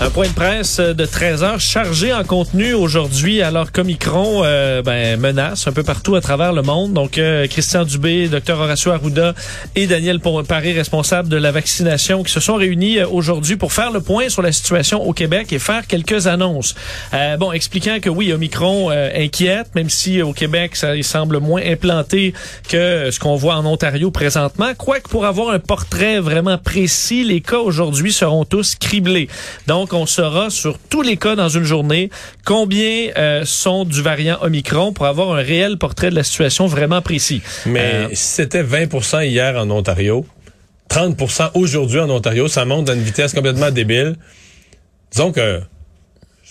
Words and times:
Un 0.00 0.10
point 0.10 0.28
de 0.28 0.32
presse 0.32 0.78
de 0.78 1.04
13 1.04 1.42
heures 1.42 1.60
chargé 1.60 2.12
en 2.12 2.22
contenu 2.22 2.72
aujourd'hui 2.72 3.42
alors 3.42 3.72
qu'Omicron 3.72 4.42
euh, 4.44 4.80
ben, 4.80 5.18
menace 5.18 5.66
un 5.66 5.72
peu 5.72 5.82
partout 5.82 6.14
à 6.14 6.20
travers 6.20 6.52
le 6.52 6.62
monde. 6.62 6.92
Donc 6.92 7.18
euh, 7.18 7.48
Christian 7.48 7.84
Dubé, 7.84 8.28
Dr 8.28 8.60
Horacio 8.60 8.92
Arruda 8.92 9.34
et 9.74 9.88
Daniel 9.88 10.20
Paré, 10.20 10.72
responsable 10.72 11.28
de 11.28 11.36
la 11.36 11.50
vaccination, 11.50 12.22
qui 12.22 12.32
se 12.32 12.38
sont 12.38 12.54
réunis 12.54 12.98
euh, 12.98 13.08
aujourd'hui 13.08 13.56
pour 13.56 13.72
faire 13.72 13.90
le 13.90 14.00
point 14.00 14.28
sur 14.28 14.40
la 14.40 14.52
situation 14.52 15.02
au 15.02 15.12
Québec 15.12 15.52
et 15.52 15.58
faire 15.58 15.84
quelques 15.88 16.28
annonces. 16.28 16.76
Euh, 17.12 17.36
bon, 17.36 17.50
expliquant 17.50 17.98
que 18.00 18.08
oui, 18.08 18.32
Omicron 18.32 18.90
inquiète, 18.90 19.74
même 19.74 19.90
si 19.90 20.22
au 20.22 20.32
Québec 20.32 20.76
ça 20.76 20.94
il 20.94 21.02
semble 21.02 21.38
moins 21.40 21.62
implanté 21.64 22.34
que 22.68 23.10
ce 23.10 23.18
qu'on 23.18 23.34
voit 23.34 23.56
en 23.56 23.66
Ontario 23.66 24.12
présentement. 24.12 24.74
Quoique 24.78 25.08
pour 25.08 25.26
avoir 25.26 25.50
un 25.50 25.58
portrait 25.58 26.20
vraiment 26.20 26.56
précis, 26.56 27.24
les 27.24 27.40
cas 27.40 27.58
aujourd'hui 27.58 28.12
seront 28.12 28.44
tous 28.44 28.76
criblés. 28.76 29.28
Donc 29.66 29.87
on 29.92 30.06
saura 30.06 30.50
sur 30.50 30.78
tous 30.78 31.02
les 31.02 31.16
cas 31.16 31.36
dans 31.36 31.48
une 31.48 31.64
journée 31.64 32.10
combien 32.44 33.10
euh, 33.16 33.44
sont 33.44 33.84
du 33.84 34.02
variant 34.02 34.38
Omicron 34.42 34.92
pour 34.92 35.06
avoir 35.06 35.32
un 35.32 35.42
réel 35.42 35.78
portrait 35.78 36.10
de 36.10 36.14
la 36.14 36.22
situation 36.22 36.66
vraiment 36.66 37.02
précis. 37.02 37.42
Mais 37.66 37.80
euh, 37.94 38.08
c'était 38.14 38.62
20% 38.62 39.26
hier 39.26 39.56
en 39.56 39.70
Ontario, 39.70 40.26
30% 40.90 41.50
aujourd'hui 41.54 42.00
en 42.00 42.10
Ontario, 42.10 42.48
ça 42.48 42.64
monte 42.64 42.88
à 42.88 42.94
une 42.94 43.02
vitesse 43.02 43.32
complètement 43.32 43.70
débile. 43.70 44.16
Disons 45.10 45.32
que 45.32 45.60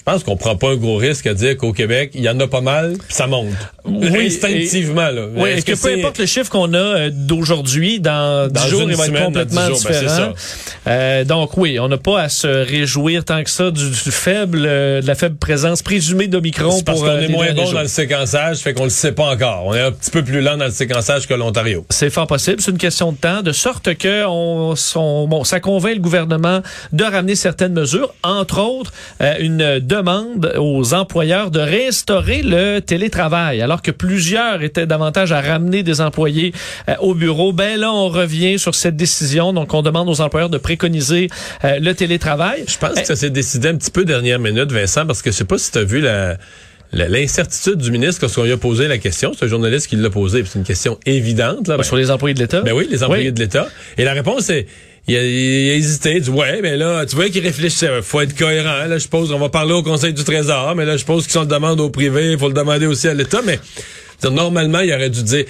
pense 0.07 0.23
qu'on 0.23 0.37
prend 0.37 0.55
pas 0.55 0.69
un 0.69 0.77
gros 0.77 0.95
risque 0.95 1.27
à 1.27 1.33
dire 1.33 1.57
qu'au 1.57 1.73
Québec, 1.73 2.11
il 2.13 2.21
y 2.21 2.29
en 2.29 2.39
a 2.39 2.47
pas 2.47 2.61
mal, 2.61 2.93
puis 2.93 3.13
ça 3.13 3.27
monte. 3.27 3.49
Oui, 3.83 4.27
Instinctivement. 4.27 5.09
là. 5.09 5.25
Oui, 5.35 5.49
est-ce 5.49 5.65
que, 5.65 5.81
peu 5.81 5.99
importe 5.99 6.19
le 6.19 6.25
chiffre 6.25 6.49
qu'on 6.49 6.73
a 6.73 6.77
euh, 6.77 7.09
d'aujourd'hui, 7.11 7.99
dans, 7.99 8.49
dix 8.49 8.69
jours, 8.69 8.83
il 8.89 8.95
va 8.95 9.07
être 9.07 9.25
complètement 9.25 9.67
ben, 9.67 9.73
différent. 9.73 10.33
euh, 10.87 11.25
donc 11.25 11.57
oui, 11.57 11.77
on 11.79 11.89
n'a 11.89 11.97
pas 11.97 12.21
à 12.21 12.29
se 12.29 12.47
réjouir 12.47 13.25
tant 13.25 13.43
que 13.43 13.49
ça 13.49 13.69
du, 13.69 13.91
faible, 13.91 14.63
euh, 14.65 15.01
de 15.01 15.07
la 15.07 15.15
faible 15.15 15.35
présence 15.35 15.81
présumée 15.81 16.27
d'Omicron. 16.27 16.81
Parce 16.83 17.01
qu'on 17.01 17.07
euh, 17.07 17.21
est 17.21 17.27
moins 17.27 17.51
bon 17.53 17.69
dans 17.73 17.81
le 17.81 17.87
séquençage, 17.89 18.59
fait 18.59 18.73
qu'on 18.73 18.85
le 18.85 18.89
sait 18.89 19.11
pas 19.11 19.29
encore. 19.29 19.63
On 19.65 19.73
est 19.73 19.81
un 19.81 19.91
petit 19.91 20.11
peu 20.11 20.23
plus 20.23 20.39
lent 20.39 20.55
dans 20.55 20.65
le 20.65 20.71
séquençage 20.71 21.27
que 21.27 21.33
l'Ontario. 21.33 21.85
C'est 21.89 22.09
fort 22.09 22.27
possible, 22.27 22.61
c'est 22.61 22.71
une 22.71 22.77
question 22.77 23.11
de 23.11 23.17
temps, 23.17 23.41
de 23.41 23.51
sorte 23.51 23.93
que 23.95 24.25
on, 24.25 24.73
bon, 25.27 25.43
ça 25.43 25.59
convainc 25.59 25.95
le 25.95 26.01
gouvernement 26.01 26.61
de 26.93 27.03
ramener 27.03 27.35
certaines 27.35 27.73
mesures, 27.73 28.13
entre 28.23 28.61
autres 28.61 28.93
une 29.39 29.79
demande 29.97 30.53
aux 30.57 30.93
employeurs 30.93 31.51
de 31.51 31.59
réinstaurer 31.59 32.41
le 32.43 32.79
télétravail. 32.79 33.61
Alors 33.61 33.81
que 33.81 33.91
plusieurs 33.91 34.61
étaient 34.61 34.85
davantage 34.85 35.31
à 35.31 35.41
ramener 35.41 35.83
des 35.83 36.01
employés 36.01 36.53
euh, 36.89 36.95
au 36.99 37.13
bureau, 37.13 37.51
ben 37.53 37.79
là, 37.79 37.91
on 37.91 38.09
revient 38.09 38.59
sur 38.59 38.75
cette 38.75 38.95
décision. 38.95 39.53
Donc, 39.53 39.73
on 39.73 39.81
demande 39.81 40.09
aux 40.09 40.21
employeurs 40.21 40.49
de 40.49 40.57
préconiser 40.57 41.29
euh, 41.63 41.79
le 41.79 41.93
télétravail. 41.93 42.63
Je 42.67 42.77
pense 42.77 42.99
que 42.99 43.05
ça 43.05 43.15
s'est 43.15 43.29
décidé 43.29 43.69
un 43.69 43.75
petit 43.75 43.91
peu 43.91 44.05
dernière 44.05 44.39
minute, 44.39 44.71
Vincent, 44.71 45.05
parce 45.05 45.21
que 45.21 45.31
je 45.31 45.37
sais 45.37 45.45
pas 45.45 45.57
si 45.57 45.71
tu 45.71 45.77
as 45.79 45.83
vu 45.83 46.01
la 46.01 46.37
l'incertitude 46.93 47.75
du 47.75 47.91
ministre 47.91 48.21
lorsqu'on 48.21 48.43
lui 48.43 48.51
a 48.53 48.57
posé 48.57 48.87
la 48.87 48.97
question. 48.97 49.33
C'est 49.37 49.45
un 49.45 49.49
journaliste 49.49 49.87
qui 49.87 49.97
l'a 49.97 50.09
posé. 50.09 50.43
C'est 50.45 50.57
une 50.57 50.65
question 50.65 50.97
évidente. 51.05 51.67
Là, 51.67 51.75
ben, 51.77 51.83
sur 51.83 51.97
les 51.97 52.11
employés 52.11 52.33
de 52.33 52.39
l'État? 52.39 52.61
Ben 52.61 52.73
oui, 52.73 52.87
les 52.89 53.03
employés 53.03 53.31
de 53.31 53.39
l'État. 53.39 53.67
Et 53.97 54.05
la 54.05 54.13
réponse 54.13 54.49
est 54.49 54.67
il 55.07 55.15
a, 55.15 55.23
il 55.23 55.69
a, 55.71 55.73
hésité. 55.75 56.15
Il 56.15 56.21
dit, 56.21 56.29
ouais, 56.29 56.61
mais 56.61 56.75
là, 56.75 57.05
tu 57.05 57.15
vois 57.15 57.29
qu'il 57.29 57.43
réfléchissait. 57.43 58.01
Faut 58.01 58.21
être 58.21 58.37
cohérent. 58.37 58.85
Là, 58.85 58.97
je 58.97 59.07
pose, 59.07 59.31
on 59.31 59.39
va 59.39 59.49
parler 59.49 59.73
au 59.73 59.83
Conseil 59.83 60.13
du 60.13 60.23
Trésor, 60.23 60.75
mais 60.75 60.85
là, 60.85 60.97
je 60.97 61.05
pose 61.05 61.23
qu'ils 61.23 61.33
sont 61.33 61.41
le 61.41 61.47
demande 61.47 61.79
au 61.79 61.89
privé. 61.89 62.33
Il 62.33 62.37
faut 62.37 62.47
le 62.47 62.53
demander 62.53 62.85
aussi 62.85 63.07
à 63.07 63.13
l'État. 63.13 63.41
Mais 63.45 63.59
normalement, 64.29 64.79
il 64.79 64.91
aurait 64.93 65.09
dû 65.09 65.23
dire, 65.23 65.45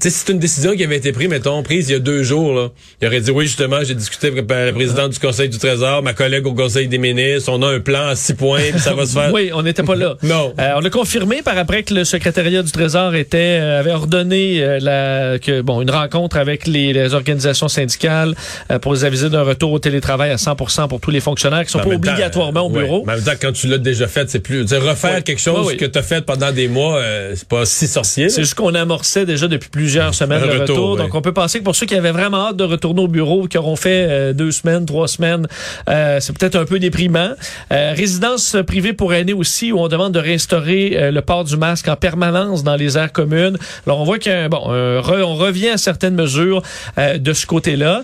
c'est 0.00 0.28
une 0.28 0.38
décision 0.38 0.76
qui 0.76 0.84
avait 0.84 0.98
été 0.98 1.12
prise, 1.12 1.28
mettons, 1.28 1.62
prise 1.62 1.88
il 1.88 1.92
y 1.92 1.96
a 1.96 1.98
deux 1.98 2.22
jours, 2.22 2.52
là. 2.52 2.68
Il 3.00 3.08
aurait 3.08 3.20
dit, 3.20 3.30
oui, 3.30 3.46
justement, 3.46 3.78
j'ai 3.82 3.94
discuté 3.94 4.26
avec 4.26 4.48
la 4.48 4.72
présidente 4.72 5.12
du 5.12 5.18
Conseil 5.18 5.48
du 5.48 5.58
Trésor, 5.58 6.02
ma 6.02 6.12
collègue 6.12 6.46
au 6.46 6.52
Conseil 6.52 6.88
des 6.88 6.98
ministres, 6.98 7.50
on 7.50 7.62
a 7.62 7.68
un 7.68 7.80
plan 7.80 8.08
à 8.08 8.14
six 8.14 8.34
points, 8.34 8.60
puis 8.70 8.80
ça 8.80 8.92
va 8.92 9.06
se 9.06 9.14
faire. 9.14 9.30
oui, 9.34 9.50
on 9.54 9.62
n'était 9.62 9.82
pas 9.82 9.96
là. 9.96 10.16
non. 10.22 10.52
Euh, 10.58 10.72
on 10.76 10.84
a 10.84 10.90
confirmé 10.90 11.40
par 11.42 11.56
après 11.56 11.84
que 11.84 11.94
le 11.94 12.04
secrétariat 12.04 12.62
du 12.62 12.70
Trésor 12.70 13.14
était, 13.14 13.58
euh, 13.60 13.80
avait 13.80 13.92
ordonné 13.92 14.62
euh, 14.62 14.78
la, 14.78 15.38
que, 15.38 15.62
bon, 15.62 15.80
une 15.80 15.90
rencontre 15.90 16.36
avec 16.36 16.66
les, 16.66 16.92
les 16.92 17.14
organisations 17.14 17.68
syndicales 17.68 18.34
pour 18.82 18.92
les 18.92 19.04
aviser 19.04 19.30
d'un 19.30 19.42
retour 19.42 19.72
au 19.72 19.78
télétravail 19.78 20.30
à 20.30 20.36
100% 20.36 20.88
pour 20.88 21.00
tous 21.00 21.10
les 21.10 21.20
fonctionnaires 21.20 21.64
qui 21.64 21.70
sont 21.70 21.78
pas 21.78 21.88
obligatoirement 21.88 22.60
au 22.60 22.70
bureau. 22.70 23.04
Mais 23.06 23.14
en 23.14 23.16
même 23.16 23.24
temps, 23.24 23.32
quand 23.40 23.52
tu 23.52 23.68
l'as 23.68 23.78
déjà 23.78 24.06
fait, 24.06 24.28
c'est 24.28 24.40
plus, 24.40 24.62
refaire 24.62 25.24
quelque 25.24 25.40
chose 25.40 25.76
que 25.76 25.86
tu 25.86 25.98
as 25.98 26.02
fait 26.02 26.24
pendant 26.24 26.52
des 26.52 26.68
mois, 26.68 27.02
c'est 27.34 27.48
pas 27.48 27.64
si 27.64 27.86
sorcier. 27.86 28.28
C'est 28.28 28.42
juste 28.42 28.54
qu'on 28.54 28.74
amorçait 28.74 29.24
déjà 29.24 29.48
depuis 29.48 29.70
plusieurs 29.78 30.12
semaines 30.12 30.42
le 30.44 30.60
retour. 30.60 30.96
Donc, 30.96 31.14
on 31.14 31.22
peut 31.22 31.32
penser 31.32 31.60
que 31.60 31.64
pour 31.64 31.76
ceux 31.76 31.86
qui 31.86 31.94
avaient 31.94 32.10
vraiment 32.10 32.48
hâte 32.48 32.56
de 32.56 32.64
retourner 32.64 33.00
au 33.00 33.06
bureau, 33.06 33.46
qui 33.46 33.58
auront 33.58 33.76
fait 33.76 34.06
euh, 34.08 34.32
deux 34.32 34.50
semaines, 34.50 34.84
trois 34.86 35.06
semaines, 35.06 35.46
euh, 35.88 36.18
c'est 36.20 36.36
peut-être 36.36 36.56
un 36.56 36.64
peu 36.64 36.80
déprimant. 36.80 37.30
Euh, 37.72 37.92
résidence 37.96 38.56
privée 38.66 38.92
pour 38.92 39.14
aînés 39.14 39.34
aussi, 39.34 39.70
où 39.70 39.78
on 39.78 39.86
demande 39.86 40.12
de 40.12 40.18
réinstaurer 40.18 41.12
le 41.12 41.20
port 41.20 41.44
du 41.44 41.56
masque 41.56 41.86
en 41.86 41.94
permanence 41.94 42.64
dans 42.64 42.74
les 42.74 42.98
aires 42.98 43.12
communes. 43.12 43.56
Alors, 43.86 44.00
on 44.00 44.04
voit 44.04 44.18
qu'on 44.18 44.48
bon, 44.50 44.62
on 44.66 45.34
revient 45.36 45.68
à 45.68 45.76
certaines 45.76 46.16
mesures 46.16 46.62
de 46.96 47.32
ce 47.32 47.46
côté-là. 47.46 48.02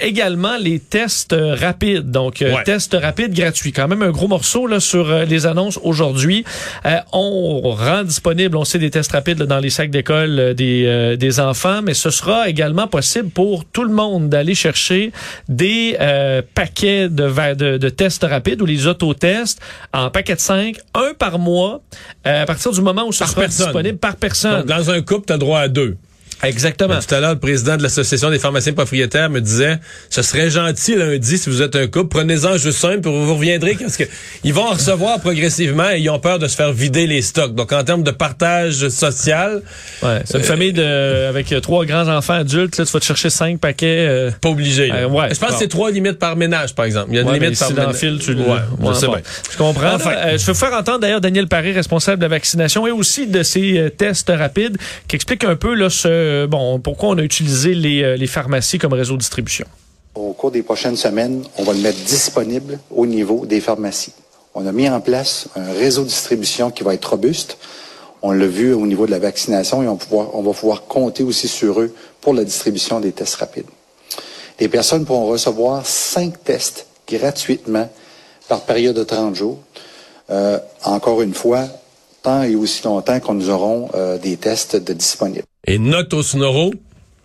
également, 0.00 0.56
les 0.58 0.80
tests 0.80 1.36
rapides. 1.38 2.10
Donc, 2.10 2.44
tests 2.64 2.96
rapides 3.00 3.32
gratuits. 3.32 3.72
Quand 3.72 3.86
même 3.86 4.02
un 4.02 4.10
gros 4.10 4.28
morceau 4.28 4.66
là, 4.66 4.80
sur 4.80 5.24
les 5.24 5.46
annonces 5.46 5.78
aujourd'hui. 5.82 6.44
on 7.12 7.60
rend 7.62 8.02
disponible, 8.02 8.56
on 8.56 8.64
sait, 8.64 8.78
des 8.78 8.90
tests 8.90 9.12
rapides 9.12 9.42
dans 9.42 9.58
les 9.60 9.70
sacs 9.70 9.90
d'école 9.90 10.54
des, 10.54 11.11
des 11.16 11.40
enfants 11.40 11.82
mais 11.82 11.94
ce 11.94 12.10
sera 12.10 12.48
également 12.48 12.86
possible 12.86 13.30
pour 13.30 13.64
tout 13.64 13.84
le 13.84 13.92
monde 13.92 14.28
d'aller 14.28 14.54
chercher 14.54 15.12
des 15.48 15.96
euh, 16.00 16.42
paquets 16.54 17.08
de, 17.08 17.54
de, 17.54 17.78
de, 17.78 17.88
tests 17.88 18.24
rapides 18.24 18.60
ou 18.62 18.66
les 18.66 18.86
autotests 18.86 19.60
en 19.92 20.10
paquet 20.10 20.34
de 20.34 20.40
5, 20.40 20.76
un 20.94 21.14
par 21.18 21.38
mois, 21.38 21.82
euh, 22.26 22.42
à 22.42 22.46
partir 22.46 22.72
du 22.72 22.80
moment 22.80 23.06
où 23.06 23.12
ce 23.12 23.26
sera 23.26 23.46
disponible 23.46 23.98
par 23.98 24.16
personne. 24.16 24.60
Donc, 24.60 24.66
dans 24.66 24.90
un 24.90 25.00
couple, 25.02 25.26
tu 25.26 25.32
as 25.32 25.38
droit 25.38 25.60
à 25.60 25.68
deux. 25.68 25.96
Exactement. 26.42 26.98
tout 26.98 27.14
à 27.14 27.20
l'heure, 27.20 27.34
le 27.34 27.38
président 27.38 27.76
de 27.76 27.82
l'Association 27.82 28.30
des 28.30 28.38
pharmaciens 28.38 28.72
propriétaires 28.72 29.30
me 29.30 29.40
disait, 29.40 29.78
ce 30.10 30.22
serait 30.22 30.50
gentil 30.50 30.96
lundi 30.96 31.38
si 31.38 31.48
vous 31.48 31.62
êtes 31.62 31.76
un 31.76 31.86
couple, 31.86 32.08
prenez-en 32.08 32.56
juste 32.56 32.84
un, 32.84 32.98
puis 32.98 33.10
vous 33.10 33.34
reviendrez, 33.34 33.76
parce 33.80 33.96
que 33.96 34.04
ils 34.42 34.52
vont 34.52 34.66
en 34.66 34.72
recevoir 34.72 35.20
progressivement 35.20 35.90
et 35.90 36.00
ils 36.00 36.10
ont 36.10 36.18
peur 36.18 36.38
de 36.38 36.48
se 36.48 36.56
faire 36.56 36.72
vider 36.72 37.06
les 37.06 37.22
stocks. 37.22 37.54
Donc, 37.54 37.72
en 37.72 37.84
termes 37.84 38.02
de 38.02 38.10
partage 38.10 38.88
social... 38.88 39.62
Ouais, 40.02 40.22
c'est 40.24 40.38
une 40.38 40.44
euh, 40.44 40.46
famille 40.46 40.72
de, 40.72 41.28
avec 41.28 41.54
trois 41.62 41.84
grands-enfants 41.84 42.34
adultes, 42.34 42.76
là, 42.76 42.84
tu 42.84 42.92
vas 42.92 43.00
te 43.00 43.04
chercher 43.04 43.30
cinq 43.30 43.60
paquets... 43.60 44.06
Euh, 44.08 44.30
pas 44.40 44.48
obligé. 44.48 44.90
Euh, 44.92 45.06
ouais, 45.06 45.32
je 45.32 45.38
pense 45.38 45.50
que 45.50 45.58
c'est 45.58 45.68
trois 45.68 45.90
limites 45.90 46.18
par 46.18 46.34
ménage, 46.34 46.74
par 46.74 46.86
exemple. 46.86 47.08
Il 47.10 47.16
y 47.16 47.18
a 47.18 47.22
une 47.22 47.32
limite 47.32 47.58
par 47.58 47.70
ménage. 47.70 47.94
Fil, 47.94 48.18
tu 48.18 48.32
ouais, 48.34 48.44
je 48.88 48.92
sais 48.94 49.06
Je 49.52 49.56
comprends. 49.56 49.94
Enfin. 49.94 50.36
je 50.36 50.44
veux 50.44 50.54
faire 50.54 50.72
entendre 50.72 51.00
d'ailleurs 51.00 51.20
Daniel 51.20 51.46
Paré, 51.46 51.72
responsable 51.72 52.18
de 52.18 52.24
la 52.24 52.28
vaccination 52.28 52.86
et 52.86 52.90
aussi 52.90 53.26
de 53.26 53.42
ces 53.42 53.92
tests 53.96 54.32
rapides, 54.34 54.76
qui 55.06 55.16
explique 55.16 55.44
un 55.44 55.56
peu 55.56 55.74
là, 55.74 55.88
ce 55.90 56.31
euh, 56.32 56.78
pourquoi 56.82 57.10
on 57.10 57.18
a 57.18 57.22
utilisé 57.22 57.70
euh, 57.74 58.16
les, 58.16 58.26
pharmacies 58.26 58.78
comme 58.78 58.92
réseau 58.92 59.14
de 59.14 59.18
distribution? 59.18 59.66
Au 60.14 60.32
cours 60.32 60.50
des 60.50 60.62
prochaines 60.62 60.96
semaines, 60.96 61.42
on 61.58 61.64
va 61.64 61.72
le 61.72 61.80
mettre 61.80 61.98
disponible 62.04 62.78
au 62.90 63.06
niveau 63.06 63.46
des 63.46 63.60
pharmacies. 63.60 64.12
On 64.54 64.66
a 64.66 64.72
mis 64.72 64.88
en 64.88 65.00
place 65.00 65.48
un 65.56 65.72
réseau 65.72 66.02
de 66.02 66.08
distribution 66.08 66.70
qui 66.70 66.82
va 66.82 66.94
être 66.94 67.10
robuste. 67.10 67.56
On 68.20 68.32
l'a 68.32 68.46
vu 68.46 68.74
au 68.74 68.86
niveau 68.86 69.06
de 69.06 69.10
la 69.10 69.18
vaccination 69.18 69.82
et 69.82 69.88
on, 69.88 69.96
va 70.42 70.52
pouvoir 70.52 70.84
compter 70.84 71.22
aussi 71.22 71.48
sur 71.48 71.80
eux 71.80 71.94
pour 72.20 72.34
la 72.34 72.44
distribution 72.44 73.00
des 73.00 73.12
tests 73.12 73.36
rapides. 73.36 73.66
Les 74.60 74.68
personnes 74.68 75.04
pourront 75.04 75.26
recevoir 75.26 75.86
cinq 75.86 76.44
tests 76.44 76.86
gratuitement 77.08 77.88
par 78.48 78.60
période 78.60 78.94
de 78.94 79.04
30 79.04 79.34
jours. 79.34 79.58
Euh, 80.30 80.58
encore 80.84 81.22
une 81.22 81.34
fois, 81.34 81.64
tant 82.22 82.42
et 82.42 82.54
aussi 82.54 82.84
longtemps 82.84 83.18
qu'on 83.18 83.34
nous 83.34 83.50
aurons 83.50 83.88
des 84.22 84.36
tests 84.36 84.76
disponibles. 84.76 85.46
Et 85.64 85.78
note 85.78 86.12
au 86.14 86.24
Snoro, 86.24 86.74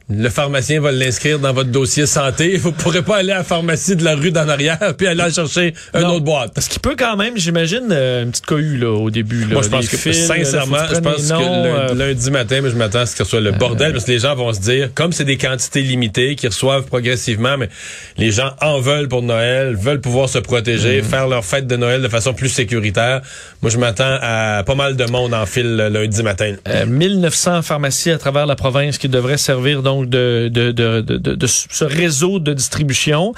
le 0.10 0.30
pharmacien 0.30 0.80
va 0.80 0.94
l'inscrire 0.94 1.38
dans 1.38 1.52
votre 1.52 1.70
dossier 1.70 2.06
santé. 2.06 2.56
Vous 2.68 2.70
ne 2.70 2.76
pourrez 2.76 3.02
pas 3.02 3.18
aller 3.18 3.34
à 3.34 3.40
la 3.40 3.44
pharmacie 3.44 3.96
de 3.96 4.06
la 4.06 4.16
rue 4.16 4.32
d'en 4.32 4.48
arrière 4.48 4.94
puis 4.98 5.06
aller 5.06 5.30
chercher 5.32 5.74
une 5.94 6.06
autre 6.06 6.24
boîte. 6.24 6.54
Parce 6.54 6.70
qu'il 6.70 6.80
peut 6.80 6.96
quand 6.98 7.18
même, 7.18 7.38
j'imagine, 7.38 7.88
euh, 7.92 8.24
une 8.24 8.32
petite 8.32 8.46
cohue 8.46 8.78
là, 8.78 8.92
au 8.92 9.10
début. 9.10 9.42
Là, 9.42 9.54
Moi, 9.54 9.64
je 9.64 9.70
pense 9.70 9.88
que, 9.90 9.98
sincèrement, 10.14 10.78
je 10.90 11.00
pense 11.00 11.30
que 11.30 11.34
euh, 11.34 11.94
lundi 11.94 12.32
matin, 12.32 12.62
mais 12.64 12.70
je 12.70 12.76
m'attends 12.76 13.00
à 13.00 13.06
ce 13.06 13.18
que 13.18 13.24
ce 13.24 13.30
soit 13.30 13.42
le 13.42 13.52
bordel, 13.52 13.92
parce 13.92 14.06
que 14.06 14.12
les 14.12 14.20
gens 14.20 14.34
vont 14.36 14.54
se 14.54 14.62
dire, 14.62 14.92
comme 14.94 15.12
c'est 15.12 15.26
des 15.26 15.38
quantités 15.38 15.82
limitées 15.82 16.36
qui 16.36 16.48
reçoivent 16.48 16.86
progressivement, 16.86 17.58
mais 17.58 17.70
les 18.18 18.32
gens 18.32 18.52
en 18.62 18.80
veulent 18.80 19.10
pour 19.10 19.24
Noël, 19.24 19.76
veulent 19.76 20.02
pouvoir 20.02 20.30
se 20.30 20.40
protéger, 20.40 21.02
mm. 21.02 21.06
faire 21.06 21.28
leur 21.28 21.44
fête 21.44 21.68
de 21.68 21.76
Noël 21.76 22.02
de 22.02 22.08
façon 22.08 22.34
plus 22.34 22.50
sécuritaire. 22.50 23.22
Moi, 23.62 23.70
je 23.70 23.78
m'attends 23.78 24.18
à 24.22 24.64
pas 24.66 24.76
mal 24.76 24.96
de 24.96 25.06
monde 25.06 25.34
en 25.34 25.46
file 25.46 25.76
lundi 25.76 26.24
matin. 26.24 26.56
1900 26.88 27.52
euh, 27.52 27.62
pharmacies 27.62 28.12
à 28.12 28.18
travers 28.18 28.46
la 28.46 28.56
province 28.56 28.98
qui 28.98 29.10
devraient 29.10 29.38
servir 29.38 29.84
donc 29.84 29.97
donc 29.98 30.10
de, 30.10 30.50
de, 30.52 30.72
de, 30.72 31.02
de, 31.02 31.48
ce 31.48 31.86
réseau 31.86 32.40
de 32.40 32.54
distribution 32.54 33.34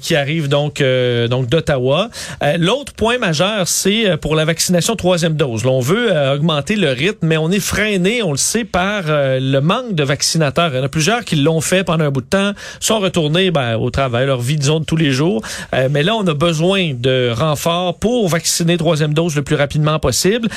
qui 0.00 0.16
arrive 0.16 0.48
donc 0.48 0.82
donc 1.28 1.48
d'Ottawa. 1.48 2.08
L'autre 2.58 2.92
point 2.94 3.18
majeur, 3.18 3.68
c'est 3.68 4.16
pour 4.16 4.34
la 4.34 4.44
vaccination 4.44 4.96
troisième 4.96 5.34
dose. 5.34 5.64
Là, 5.64 5.70
on 5.70 5.80
veut 5.80 6.12
augmenter 6.34 6.76
le 6.76 6.90
rythme, 6.90 7.26
mais 7.26 7.36
on 7.36 7.50
est 7.50 7.60
freiné, 7.60 8.22
on 8.22 8.32
le 8.32 8.38
sait, 8.38 8.64
par 8.64 9.02
le 9.06 9.60
manque 9.60 9.94
de 9.94 10.02
vaccinateurs. 10.02 10.70
Il 10.72 10.76
y 10.76 10.80
en 10.80 10.84
a 10.84 10.88
plusieurs 10.88 11.24
qui 11.24 11.36
l'ont 11.36 11.60
fait 11.60 11.84
pendant 11.84 12.04
un 12.04 12.10
bout 12.10 12.20
de 12.20 12.26
temps, 12.26 12.52
sont 12.80 12.98
retournés 12.98 13.50
ben, 13.50 13.76
au 13.76 13.90
travail, 13.90 14.26
leur 14.26 14.40
vie 14.40 14.56
disons 14.56 14.80
de 14.80 14.84
tous 14.84 14.96
les 14.96 15.10
jours. 15.10 15.42
mais 15.90 16.02
là, 16.02 16.14
on 16.14 16.26
a 16.26 16.34
besoin 16.34 16.92
de 16.94 17.30
renforts 17.34 17.98
pour 17.98 18.28
vacciner 18.28 18.76
troisième 18.76 19.14
dose 19.14 19.36
le 19.36 19.42
plus 19.42 19.56
rapidement 19.56 19.98
possible. 19.98 20.48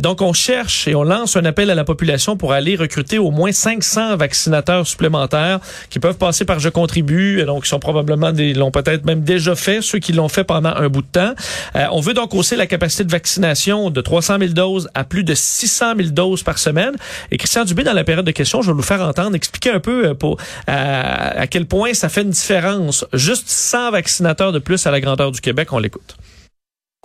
donc, 0.00 0.22
on 0.22 0.32
cherche 0.32 0.88
et 0.88 0.94
on 0.94 1.04
lance 1.04 1.36
un 1.36 1.44
appel 1.44 1.70
à 1.70 1.74
la 1.74 1.84
population 1.84 2.36
pour 2.36 2.52
aller 2.52 2.76
recruter 2.76 3.18
au 3.18 3.30
moins 3.30 3.52
500 3.52 4.16
vaccinateurs 4.16 4.79
supplémentaires 4.86 5.60
qui 5.88 5.98
peuvent 5.98 6.18
passer 6.18 6.44
par 6.44 6.58
Je 6.60 6.68
contribue, 6.68 7.44
donc 7.44 7.64
ils 7.66 7.68
sont 7.68 7.78
probablement 7.78 8.32
des 8.32 8.54
l'ont 8.54 8.70
peut-être 8.70 9.04
même 9.04 9.22
déjà 9.22 9.54
fait, 9.54 9.82
ceux 9.82 9.98
qui 9.98 10.12
l'ont 10.12 10.28
fait 10.28 10.44
pendant 10.44 10.70
un 10.70 10.88
bout 10.88 11.02
de 11.02 11.06
temps. 11.06 11.34
Euh, 11.76 11.86
on 11.92 12.00
veut 12.00 12.14
donc 12.14 12.34
hausser 12.34 12.56
la 12.56 12.66
capacité 12.66 13.04
de 13.04 13.10
vaccination 13.10 13.90
de 13.90 14.00
300 14.00 14.38
000 14.38 14.52
doses 14.52 14.88
à 14.94 15.04
plus 15.04 15.24
de 15.24 15.34
600 15.34 15.94
000 15.96 16.08
doses 16.10 16.42
par 16.42 16.58
semaine. 16.58 16.94
Et 17.30 17.36
Christian 17.36 17.64
Dubé, 17.64 17.82
dans 17.82 17.92
la 17.92 18.04
période 18.04 18.26
de 18.26 18.30
questions, 18.30 18.62
je 18.62 18.70
vais 18.70 18.76
vous 18.76 18.82
faire 18.82 19.02
entendre, 19.02 19.34
expliquer 19.34 19.70
un 19.70 19.80
peu 19.80 20.06
euh, 20.06 20.34
à, 20.66 21.40
à 21.40 21.46
quel 21.46 21.66
point 21.66 21.94
ça 21.94 22.08
fait 22.08 22.22
une 22.22 22.30
différence. 22.30 23.04
Juste 23.12 23.48
100 23.48 23.92
vaccinateurs 23.92 24.52
de 24.52 24.58
plus 24.58 24.86
à 24.86 24.90
la 24.90 25.00
grandeur 25.00 25.32
du 25.32 25.40
Québec, 25.40 25.72
on 25.72 25.78
l'écoute. 25.78 26.16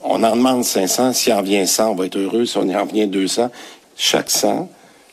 On 0.03 0.23
en 0.23 0.35
demande 0.35 0.63
500. 0.63 1.13
S'il 1.13 1.33
en 1.33 1.41
vient 1.41 1.65
100, 1.65 1.91
on 1.91 1.95
va 1.95 2.05
être 2.05 2.17
heureux. 2.17 2.45
Si 2.45 2.57
on 2.57 2.69
en 2.69 2.85
vient 2.85 3.07
200, 3.07 3.49
chaque 3.97 4.29
100 4.29 4.69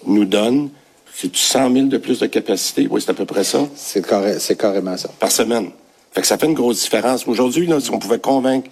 nous 0.06 0.24
donne, 0.24 0.70
c'est 1.14 1.34
100 1.34 1.72
000 1.72 1.86
de 1.86 1.98
plus 1.98 2.18
de 2.18 2.26
capacité? 2.26 2.88
Oui, 2.90 3.00
c'est 3.00 3.10
à 3.10 3.14
peu 3.14 3.24
près 3.24 3.44
ça. 3.44 3.60
C'est 3.74 4.56
carrément 4.58 4.96
ça. 4.96 5.10
Par 5.20 5.30
semaine. 5.30 5.70
Fait 6.12 6.20
que 6.20 6.26
ça 6.26 6.36
fait 6.38 6.46
une 6.46 6.54
grosse 6.54 6.82
différence. 6.82 7.26
Aujourd'hui, 7.26 7.68
si 7.80 7.90
on 7.90 7.98
pouvait 7.98 8.18
convaincre 8.18 8.68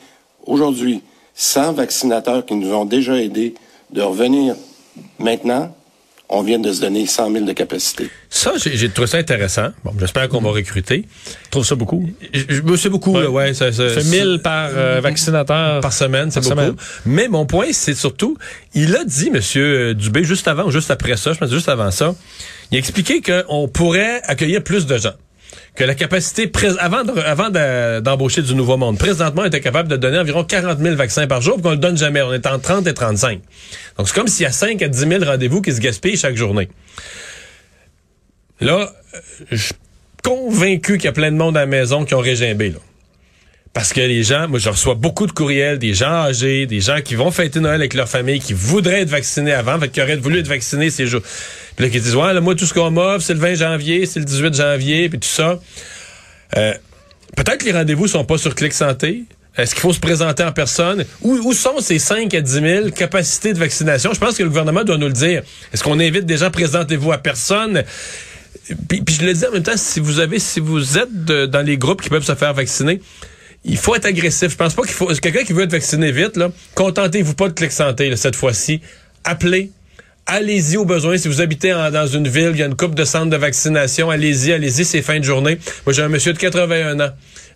aujourd'hui 0.46 1.02
100 1.34 1.72
vaccinateurs 1.74 2.44
qui 2.44 2.54
nous 2.54 2.72
ont 2.74 2.84
déjà 2.84 3.16
aidés 3.16 3.54
de 3.90 4.02
revenir 4.02 4.56
maintenant, 5.18 5.74
on 6.32 6.42
vient 6.42 6.60
de 6.60 6.72
se 6.72 6.80
donner 6.80 7.06
100 7.06 7.32
000 7.32 7.44
de 7.44 7.52
capacité. 7.52 8.08
Ça, 8.28 8.52
j'ai 8.56 8.88
trouvé 8.88 9.08
ça 9.08 9.18
intéressant. 9.18 9.68
Bon, 9.84 9.92
j'espère 9.98 10.28
qu'on 10.28 10.40
va 10.40 10.50
recruter. 10.50 11.02
Tu 11.24 11.50
trouves 11.50 11.66
ça 11.66 11.74
beaucoup? 11.74 12.08
C'est 12.76 12.88
beaucoup, 12.88 13.12
ouais. 13.12 13.26
ouais 13.26 13.52
ça, 13.54 13.70
1000 13.70 14.40
par 14.42 14.70
euh, 14.72 15.00
vaccinateur. 15.02 15.80
Par 15.80 15.92
semaine, 15.92 16.30
c'est 16.30 16.40
beaucoup. 16.40 16.76
Mais 17.04 17.26
mon 17.26 17.46
point, 17.46 17.66
c'est 17.72 17.94
surtout, 17.94 18.36
il 18.74 18.94
a 18.94 19.04
dit, 19.04 19.30
Monsieur 19.30 19.94
Dubé, 19.94 20.22
juste 20.22 20.46
avant 20.46 20.64
ou 20.66 20.70
juste 20.70 20.92
après 20.92 21.16
ça, 21.16 21.32
je 21.32 21.38
pense 21.38 21.50
juste 21.50 21.68
avant 21.68 21.90
ça, 21.90 22.14
il 22.70 22.76
a 22.76 22.78
expliqué 22.78 23.20
qu'on 23.20 23.66
pourrait 23.66 24.22
accueillir 24.24 24.62
plus 24.62 24.86
de 24.86 24.96
gens 24.96 25.14
que 25.74 25.84
la 25.84 25.94
capacité 25.94 26.50
avant 26.78 27.02
avant 27.24 27.50
d'embaucher 28.00 28.42
du 28.42 28.54
nouveau 28.54 28.76
monde. 28.76 28.98
Présentement, 28.98 29.44
était 29.44 29.60
capable 29.60 29.88
de 29.88 29.96
donner 29.96 30.18
environ 30.18 30.44
40 30.44 30.78
000 30.78 30.96
vaccins 30.96 31.26
par 31.26 31.40
jour, 31.40 31.60
qu'on 31.62 31.70
le 31.70 31.76
donne 31.76 31.96
jamais. 31.96 32.22
On 32.22 32.32
est 32.32 32.46
en 32.46 32.58
30 32.58 32.86
et 32.86 32.94
35. 32.94 33.40
Donc 33.96 34.08
c'est 34.08 34.14
comme 34.14 34.28
s'il 34.28 34.44
y 34.44 34.46
a 34.46 34.52
5 34.52 34.82
à 34.82 34.88
10 34.88 34.98
000 34.98 35.24
rendez-vous 35.24 35.62
qui 35.62 35.72
se 35.72 35.80
gaspillent 35.80 36.16
chaque 36.16 36.36
journée. 36.36 36.68
Là, 38.60 38.92
je 39.50 39.56
suis 39.56 39.74
convaincu 40.22 40.98
qu'il 40.98 41.06
y 41.06 41.08
a 41.08 41.12
plein 41.12 41.30
de 41.30 41.36
monde 41.36 41.56
à 41.56 41.60
la 41.60 41.66
maison 41.66 42.04
qui 42.04 42.14
ont 42.14 42.20
régimbé. 42.20 42.70
Là. 42.70 42.78
Parce 43.72 43.92
que 43.92 44.00
les 44.00 44.24
gens, 44.24 44.48
moi 44.48 44.58
je 44.58 44.68
reçois 44.68 44.94
beaucoup 44.94 45.26
de 45.26 45.32
courriels, 45.32 45.78
des 45.78 45.94
gens 45.94 46.10
âgés, 46.10 46.66
des 46.66 46.80
gens 46.80 47.00
qui 47.02 47.14
vont 47.14 47.30
fêter 47.30 47.60
Noël 47.60 47.76
avec 47.76 47.94
leur 47.94 48.08
famille, 48.08 48.40
qui 48.40 48.52
voudraient 48.52 49.02
être 49.02 49.10
vaccinés 49.10 49.52
avant, 49.52 49.78
qui 49.78 50.02
auraient 50.02 50.16
voulu 50.16 50.40
être 50.40 50.48
vaccinés 50.48 50.90
ces 50.90 51.06
jours. 51.06 51.22
Puis 51.76 51.86
là, 51.86 51.90
qui 51.90 52.00
disent, 52.00 52.16
ouais, 52.16 52.34
là, 52.34 52.40
moi, 52.40 52.54
tout 52.56 52.66
ce 52.66 52.74
qu'on 52.74 52.90
m'offre, 52.90 53.24
c'est 53.24 53.34
le 53.34 53.40
20 53.40 53.54
janvier, 53.54 54.06
c'est 54.06 54.18
le 54.18 54.24
18 54.24 54.54
janvier, 54.54 55.08
puis 55.08 55.20
tout 55.20 55.28
ça. 55.28 55.60
Euh, 56.56 56.74
Peut-être 57.36 57.58
que 57.58 57.66
les 57.66 57.72
rendez-vous 57.72 58.06
sont 58.06 58.24
pas 58.24 58.38
sur 58.38 58.54
Clic 58.54 58.72
Santé. 58.72 59.24
Est-ce 59.56 59.74
qu'il 59.74 59.82
faut 59.82 59.92
se 59.92 60.00
présenter 60.00 60.44
en 60.44 60.52
personne? 60.52 61.04
Où, 61.22 61.34
où, 61.44 61.52
sont 61.52 61.80
ces 61.80 61.98
5 61.98 62.32
à 62.34 62.40
10 62.40 62.52
000 62.52 62.90
capacités 62.90 63.52
de 63.52 63.58
vaccination? 63.58 64.12
Je 64.12 64.20
pense 64.20 64.36
que 64.36 64.42
le 64.42 64.48
gouvernement 64.48 64.84
doit 64.84 64.96
nous 64.96 65.06
le 65.06 65.12
dire. 65.12 65.42
Est-ce 65.72 65.82
qu'on 65.82 65.98
invite 65.98 66.26
des 66.26 66.38
gens, 66.38 66.50
présentez-vous 66.50 67.12
à 67.12 67.18
personne? 67.18 67.82
Puis, 68.88 69.02
je 69.08 69.24
le 69.24 69.32
dis 69.32 69.46
en 69.46 69.52
même 69.52 69.62
temps, 69.62 69.76
si 69.76 70.00
vous 70.00 70.20
avez, 70.20 70.38
si 70.38 70.60
vous 70.60 70.98
êtes 70.98 71.12
dans 71.24 71.64
les 71.64 71.76
groupes 71.76 72.02
qui 72.02 72.08
peuvent 72.08 72.24
se 72.24 72.34
faire 72.34 72.54
vacciner, 72.54 73.00
il 73.64 73.76
faut 73.76 73.94
être 73.94 74.06
agressif. 74.06 74.50
Je 74.50 74.56
pense 74.56 74.74
pas 74.74 74.82
qu'il 74.82 74.92
faut. 74.92 75.06
Quelqu'un 75.08 75.44
qui 75.44 75.52
veut 75.52 75.64
être 75.64 75.72
vacciné 75.72 76.12
vite, 76.12 76.36
là, 76.36 76.50
contentez-vous 76.74 77.34
pas 77.34 77.48
de 77.48 77.54
Clic 77.54 77.72
Santé 77.72 78.14
cette 78.16 78.36
fois-ci. 78.36 78.80
Appelez. 79.24 79.70
Allez-y 80.26 80.76
au 80.76 80.84
besoin. 80.84 81.16
Si 81.16 81.28
vous 81.28 81.40
habitez 81.40 81.70
dans 81.70 82.06
une 82.06 82.28
ville, 82.28 82.50
il 82.52 82.58
y 82.58 82.62
a 82.62 82.66
une 82.66 82.76
coupe 82.76 82.94
de 82.94 83.04
centres 83.04 83.30
de 83.30 83.36
vaccination, 83.36 84.10
allez-y, 84.10 84.52
allez-y, 84.52 84.84
c'est 84.84 85.02
fin 85.02 85.18
de 85.18 85.24
journée. 85.24 85.58
Moi, 85.84 85.92
j'ai 85.92 86.02
un 86.02 86.08
monsieur 86.08 86.32
de 86.32 86.38
81 86.38 87.00
ans. 87.00 87.10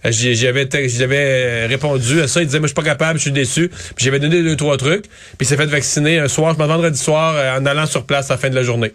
Euh, 0.05 0.11
j'avais 0.11 0.69
j'avais 0.89 1.67
répondu 1.67 2.21
à 2.21 2.29
ça. 2.29 2.41
Il 2.41 2.47
disait, 2.47 2.59
moi, 2.59 2.67
je 2.67 2.73
suis 2.73 2.75
pas 2.75 2.83
capable, 2.83 3.19
je 3.19 3.25
suis 3.25 3.33
déçu. 3.33 3.69
Puis 3.69 4.05
j'avais 4.05 4.19
donné 4.19 4.43
deux, 4.43 4.57
trois 4.57 4.77
trucs. 4.77 5.05
Puis 5.05 5.11
il 5.43 5.47
s'est 5.47 5.57
fait 5.57 5.67
vacciner 5.67 6.19
un 6.19 6.29
soir, 6.29 6.55
je 6.59 6.65
vendredi 6.65 6.99
soir, 6.99 7.35
euh, 7.37 7.59
en 7.59 7.65
allant 7.65 7.87
sur 7.87 8.05
place 8.05 8.31
à 8.31 8.35
la 8.35 8.39
fin 8.39 8.50
de 8.50 8.55
la 8.55 8.62
journée. 8.62 8.93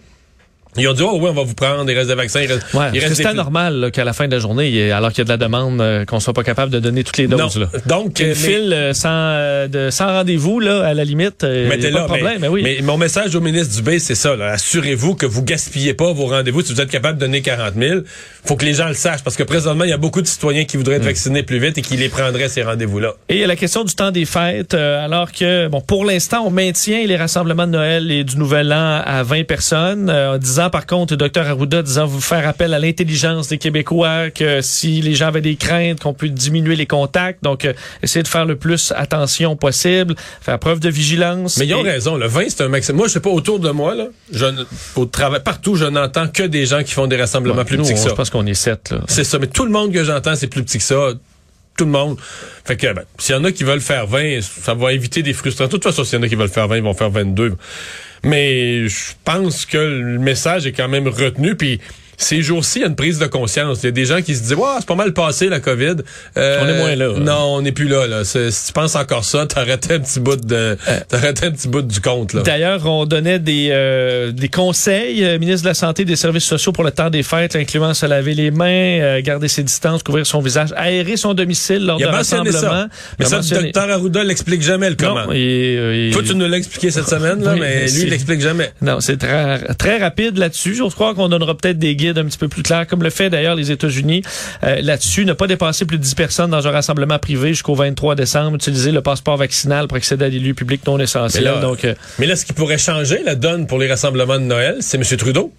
Ils 0.77 0.88
ont 0.88 0.94
dit, 0.94 1.01
oh 1.01 1.18
oui, 1.19 1.30
on 1.30 1.33
va 1.33 1.42
vous 1.42 1.56
prendre, 1.56 1.89
il 1.89 1.98
reste 1.98 2.10
des 2.10 2.16
vaccins. 2.16 2.42
Il 2.42 2.51
reste, 2.51 2.74
ouais, 2.75 3.16
c'est 3.16 3.25
anormal 3.25 3.89
qu'à 3.92 4.04
la 4.04 4.13
fin 4.13 4.27
de 4.27 4.36
la 4.36 4.39
journée, 4.39 4.92
alors 4.92 5.10
qu'il 5.10 5.19
y 5.19 5.21
a 5.21 5.24
de 5.24 5.30
la 5.30 5.38
demande, 5.38 5.81
euh, 5.81 6.06
qu'on 6.06 6.19
soit 6.19 6.33
pas 6.33 6.44
capable 6.44 6.71
de 6.71 6.80
donner 6.80 7.04
toutes 7.04 7.18
les 7.18 7.27
doses. 7.27 7.57
Non. 7.57 7.62
Là. 7.62 7.80
Donc, 7.88 8.19
Une 8.19 8.36
file 8.36 8.71
euh, 8.71 8.94
sans, 8.94 9.10
euh, 9.10 9.68
de, 9.68 9.89
sans 9.89 10.06
rendez-vous, 10.07 10.60
là, 10.60 10.86
à 10.86 10.94
la 10.94 11.04
limite, 11.06 11.44
Mettez 11.44 11.89
pas 11.89 12.01
de 12.01 12.06
problème. 12.06 12.38
Mais, 12.42 12.48
oui. 12.48 12.62
mais, 12.63 12.80
mon 12.83 12.98
message 12.98 13.36
au 13.36 13.42
ministre 13.42 13.75
Dubé, 13.75 13.98
c'est 13.98 14.13
ça. 14.13 14.33
Assurez-vous 14.39 15.16
que 15.16 15.25
vous 15.25 15.44
gaspillez 15.44 15.95
pas 15.95 16.13
vos 16.13 16.27
rendez-vous. 16.27 16.62
Si 16.62 16.71
vous 16.71 16.81
êtes 16.81 16.92
capable 16.92 17.18
de 17.18 17.25
donner 17.25 17.42
40 17.42 17.74
000, 17.75 18.01
faut 18.45 18.56
que 18.56 18.66
les 18.66 18.75
gens 18.75 18.88
le 18.88 18.94
sachent. 18.94 19.24
Parce 19.24 19.36
que 19.36 19.44
présentement, 19.44 19.86
il 19.86 19.89
y 19.89 19.94
a 19.94 19.98
beaucoup 19.98 20.21
de 20.21 20.27
citoyens 20.27 20.66
qui 20.66 20.77
voudraient 20.77 20.98
être 20.98 21.01
mm. 21.01 21.06
vaccinés 21.06 21.44
plus 21.44 21.60
vite 21.60 21.80
et 21.80 21.81
qui 21.81 21.98
les 21.98 22.10
prendraient, 22.10 22.48
ces 22.48 22.62
rendez-vous-là. 22.62 23.13
Et 23.27 23.36
il 23.36 23.39
y 23.42 23.44
a 23.44 23.48
la 23.48 23.56
question 23.56 23.83
du 23.83 23.95
temps 23.95 24.12
des 24.12 24.25
fêtes. 24.25 24.75
alors 24.75 25.31
que, 25.31 25.68
bon, 25.68 25.81
pour 25.81 26.06
l'instant, 26.06 26.44
on 26.45 26.51
maintient 26.51 27.06
les 27.07 27.18
rassemblements 27.18 27.66
de 27.66 27.71
Noël 27.71 28.12
et 28.12 28.24
du 28.24 28.38
Nouvel 28.38 28.71
An 28.71 29.01
à 29.04 29.24
20 29.24 29.45
personnes. 29.45 30.12
en 30.12 30.38
disant, 30.38 30.59
par 30.68 30.86
contre, 30.86 31.16
docteur 31.16 31.48
Arruda 31.48 31.82
disant 31.82 32.06
vous 32.06 32.20
faire 32.20 32.46
appel 32.48 32.74
à 32.74 32.80
l'intelligence 32.80 33.48
des 33.48 33.58
Québécois, 33.58 34.30
que 34.32 34.62
si 34.62 35.02
les 35.02 35.14
gens 35.14 35.28
avaient 35.28 35.40
des 35.40 35.56
craintes, 35.56 36.02
qu'on 36.02 36.14
peut 36.14 36.28
diminuer 36.28 36.76
les 36.76 36.86
contacts. 36.86 37.44
Donc, 37.44 37.64
euh, 37.64 37.74
essayer 38.04 38.24
de 38.24 38.28
faire 38.28 38.46
le 38.46 38.58
plus 38.58 38.92
attention 38.96 39.56
possible, 39.56 40.16
faire 40.42 40.60
preuve 40.60 40.80
de 40.80 40.90
vigilance. 40.90 41.58
Mais 41.58 41.68
ils 41.68 41.76
ont 41.76 41.82
raison. 41.82 42.18
Le 42.18 42.28
20, 42.28 42.50
c'est 42.50 42.64
un 42.64 42.68
maximum. 42.68 42.98
Moi, 42.98 43.08
je 43.08 43.14
sais 43.14 43.20
pas, 43.22 43.30
autour 43.30 43.60
de 43.60 43.70
moi, 43.70 43.96
là, 43.96 44.08
je, 44.34 44.46
au 44.96 45.06
travail, 45.06 45.42
partout, 45.42 45.76
je 45.76 45.86
n'entends 45.86 46.28
que 46.28 46.44
des 46.44 46.66
gens 46.66 46.84
qui 46.84 46.92
font 46.92 47.08
des 47.08 47.18
rassemblements 47.18 47.64
plus 47.64 47.78
petits 47.78 47.94
que 47.94 48.00
ça. 48.00 48.10
Je 48.10 48.16
pense 48.16 48.30
qu'on 48.30 48.46
est 48.46 48.54
sept. 48.54 48.94
C'est 49.08 49.24
ça. 49.24 49.40
Mais 49.40 49.48
tout 49.48 49.64
le 49.66 49.72
monde 49.72 49.94
que 49.94 50.04
j'entends, 50.04 50.36
c'est 50.36 50.48
plus 50.48 50.64
petit 50.64 50.80
que 50.80 50.84
ça 50.84 51.14
tout 51.78 51.86
le 51.86 51.92
monde. 51.92 52.18
Fait 52.66 52.76
que, 52.76 52.92
ben, 52.92 53.04
s'il 53.18 53.36
y 53.36 53.38
en 53.38 53.44
a 53.45 53.54
qui 53.54 53.64
veulent 53.64 53.80
faire 53.80 54.06
20, 54.06 54.42
ça 54.42 54.74
va 54.74 54.92
éviter 54.92 55.24
des 55.24 55.31
frustrations. 55.31 55.68
De 55.68 55.72
toute 55.72 55.83
façon, 55.83 56.04
s'il 56.04 56.19
y 56.19 56.22
en 56.22 56.26
a 56.26 56.28
qui 56.28 56.36
veulent 56.36 56.50
faire 56.50 56.68
20, 56.68 56.78
ils 56.78 56.83
vont 56.83 56.94
faire 56.94 57.10
22. 57.10 57.56
Mais 58.23 58.88
je 58.88 59.14
pense 59.23 59.66
que 59.66 59.78
le 59.78 60.19
message 60.19 60.68
est 60.68 60.73
quand 60.73 60.88
même 60.90 61.07
retenu. 61.07 61.56
Puis 61.56 61.80
ces 62.19 62.42
jours-ci, 62.42 62.80
il 62.80 62.81
y 62.81 62.85
a 62.85 62.88
une 62.90 62.97
prise 62.97 63.18
de 63.18 63.26
conscience. 63.28 63.80
Il 63.81 63.85
y 63.85 63.90
a 63.90 63.92
des 63.92 64.06
gens 64.06 64.21
qui 64.21 64.35
se 64.35 64.42
disent, 64.42 64.54
ouais, 64.54 64.68
c'est 64.80 64.85
pas 64.85 64.95
mal 64.95 65.14
passé 65.14 65.47
la 65.47 65.61
COVID. 65.61 65.95
Euh, 66.38 66.59
on 66.61 66.68
est 66.68 66.78
moins 66.78 66.95
là. 66.95 67.14
Non, 67.18 67.56
on 67.56 67.61
n'est 67.61 67.71
plus 67.71 67.88
là. 67.88 68.07
là. 68.07 68.26
Si 68.26 68.40
tu 68.68 68.73
penses 68.73 68.95
encore 68.95 69.23
ça, 69.23 69.45
t'arrêtais 69.45 69.95
un 69.95 69.99
petit 69.99 70.19
bout 70.19 70.35
de, 70.35 70.56
euh. 70.56 70.76
t'arrêtais 71.07 71.47
un 71.47 71.52
petit 71.52 71.69
bout 71.69 71.81
du 71.81 72.02
compte. 72.02 72.33
Là. 72.33 72.42
D'ailleurs, 72.42 72.85
on 72.85 73.06
donnait 73.06 73.40
des 73.40 73.69
euh, 73.71 74.33
des 74.33 74.49
conseils, 74.49 75.23
euh, 75.23 75.40
ministre 75.40 75.64
de 75.64 75.69
la 75.69 75.73
santé 75.73 76.02
et 76.02 76.06
des 76.06 76.18
services 76.18 76.44
sociaux 76.44 76.73
pour 76.73 76.83
le 76.83 76.92
temps 76.92 77.09
des 77.09 77.23
fêtes, 77.23 77.56
incluant 77.56 77.94
se 77.94 78.06
laver 78.06 78.33
les 78.33 78.52
mains, 78.52 79.21
garder 79.21 79.47
ses 79.47 79.64
distances, 79.64 80.04
couvrir 80.04 80.28
son 80.28 80.42
visage, 80.42 80.73
aérer 80.76 81.16
son 81.16 81.33
domicile 81.33 81.85
lors 81.85 81.99
de 81.99 82.06
rassemblements. 82.06 82.88
Mais 83.18 83.26
ça, 83.26 83.40
le 83.40 83.61
docteur 83.61 83.90
Arruda 83.90 84.26
l'explique 84.26 84.61
jamais 84.61 84.90
le 84.90 84.97
comment. 84.97 85.28
Non, 85.28 85.31
il, 85.31 86.11
Toi, 86.11 86.21
tu 86.28 86.35
nous 86.35 86.47
l'as 86.47 86.57
expliqué 86.57 86.92
cette 86.92 87.07
semaine, 87.07 87.42
là, 87.42 87.56
mais 87.56 87.88
lui, 87.88 88.02
il 88.02 88.09
l'explique 88.09 88.42
jamais. 88.42 88.71
Non, 88.81 88.99
c'est 88.99 89.18
très 89.18 89.59
très 89.76 89.97
rapide 89.99 90.38
là-dessus. 90.38 90.76
Je 90.76 90.83
crois 90.83 91.16
qu'on 91.16 91.30
donnera 91.30 91.56
peut-être 91.56 91.80
des 91.80 91.95
guides 91.95 92.08
un 92.18 92.25
petit 92.25 92.37
peu 92.37 92.47
plus 92.47 92.63
clair, 92.63 92.87
comme 92.87 93.04
le 93.04 93.09
fait 93.09 93.30
d'ailleurs 93.30 93.56
les 93.56 93.71
États-Unis 93.71 94.23
euh, 94.63 94.81
là-dessus. 94.81 95.25
Ne 95.25 95.33
pas 95.33 95.47
dépasser 95.47 95.85
plus 95.85 95.97
de 95.97 96.04
10 96.04 96.16
personnes 96.16 96.51
dans 96.51 96.68
un 96.68 96.71
rassemblement 96.71 97.19
privé 97.19 97.49
jusqu'au 97.49 97.75
23 97.75 98.16
décembre. 98.16 98.56
Utiliser 98.56 98.92
le 98.92 99.01
passeport 99.01 99.37
vaccinal 99.37 99.87
pour 99.87 99.97
accéder 99.97 100.25
à 100.25 100.30
des 100.30 100.39
lieux 100.39 100.54
publics 100.54 100.85
non 100.85 100.99
essentiels. 100.99 101.59
donc, 101.61 101.85
euh, 101.85 101.95
mais 102.18 102.25
là, 102.25 102.35
ce 102.35 102.45
qui 102.45 102.54
pourrait 102.54 102.78
changer 102.78 103.21
la 103.23 103.35
donne 103.35 103.68
pour 103.68 103.78
les 103.78 103.87
rassemblements 103.87 104.39
de 104.39 104.45
Noël, 104.45 104.78
c'est 104.80 104.97
M. 104.97 105.04
Trudeau. 105.18 105.54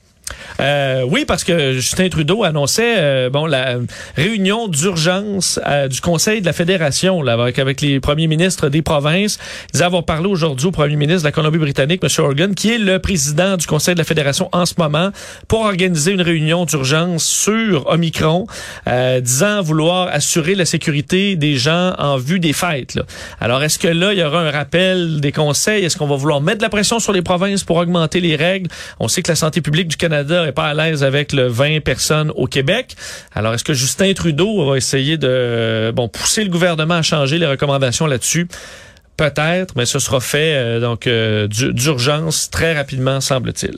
Euh, 0.61 1.05
oui, 1.09 1.25
parce 1.25 1.43
que 1.43 1.73
Justin 1.73 2.09
Trudeau 2.09 2.45
annonçait 2.45 2.97
euh, 2.99 3.31
bon 3.31 3.47
la 3.47 3.77
réunion 4.17 4.69
d'urgence 4.69 5.59
euh, 5.67 5.89
du 5.89 6.01
Conseil 6.01 6.41
de 6.41 6.47
la 6.47 6.53
Fédération 6.53 7.23
là, 7.23 7.33
avec, 7.33 7.81
les 7.81 7.99
premiers 8.01 8.27
ministres 8.27 8.69
des 8.69 8.83
provinces. 8.83 9.39
Ils 9.75 9.83
avons 9.83 10.03
parlé 10.03 10.27
aujourd'hui 10.27 10.67
au 10.67 10.71
premier 10.71 10.97
ministre 10.97 11.23
de 11.23 11.29
la 11.29 11.33
Colombie-Britannique, 11.33 12.03
M. 12.03 12.25
Organ, 12.25 12.55
qui 12.55 12.73
est 12.73 12.79
le 12.79 12.99
président 12.99 13.57
du 13.57 13.67
Conseil 13.67 13.95
de 13.95 14.01
la 14.01 14.05
Fédération 14.05 14.49
en 14.53 14.67
ce 14.67 14.75
moment, 14.77 15.11
pour 15.49 15.61
organiser 15.61 16.13
une 16.13 16.21
réunion 16.21 16.67
d'urgence 16.67 17.25
sur 17.25 17.87
Omicron, 17.89 18.47
disant 19.21 19.63
vouloir 19.63 20.09
assurer 20.09 20.55
la 20.55 20.65
sécurité 20.65 21.37
des 21.37 21.57
gens 21.57 21.95
en 21.99 22.17
vue 22.17 22.41
des 22.41 22.53
fêtes. 22.53 22.95
Là. 22.95 23.03
Alors, 23.41 23.63
est-ce 23.63 23.79
que 23.79 23.89
là, 23.89 24.13
il 24.13 24.19
y 24.19 24.23
aura 24.23 24.41
un 24.41 24.51
rappel 24.51 25.21
des 25.21 25.33
conseils? 25.33 25.85
Est-ce 25.85 25.97
qu'on 25.97 26.07
va 26.07 26.17
vouloir 26.17 26.41
mettre 26.41 26.59
de 26.59 26.63
la 26.63 26.69
pression 26.69 26.99
sur 26.99 27.13
les 27.13 27.23
provinces 27.23 27.65
pour 27.65 27.77
augmenter 27.77 28.21
les 28.21 28.37
règles? 28.37 28.69
On 28.99 29.09
sait 29.09 29.23
que 29.23 29.31
la 29.31 29.37
santé 29.37 29.61
publique 29.61 29.89
du 29.89 29.97
Canada 29.97 30.50
pas 30.53 30.67
à 30.67 30.75
l'aise 30.75 31.05
avec 31.05 31.33
le 31.33 31.47
20 31.47 31.81
personnes 31.81 32.33
au 32.35 32.47
Québec. 32.47 32.97
Alors, 33.35 33.55
est-ce 33.55 33.65
que 33.65 33.75
Justin 33.75 34.13
Trudeau 34.13 34.67
va 34.69 34.77
essayer 34.77 35.17
de 35.17 35.93
bon 35.95 36.09
pousser 36.09 36.45
le 36.45 36.51
gouvernement 36.51 36.95
à 36.95 37.03
changer 37.03 37.39
les 37.39 37.47
recommandations 37.47 38.07
là-dessus? 38.07 38.49
Peut-être, 39.17 39.75
mais 39.77 39.85
ce 39.85 39.99
sera 39.99 40.19
fait 40.19 40.55
euh, 40.55 40.81
donc 40.81 41.07
euh, 41.07 41.47
d'urgence 41.47 42.49
très 42.49 42.75
rapidement, 42.75 43.21
semble-t-il. 43.21 43.77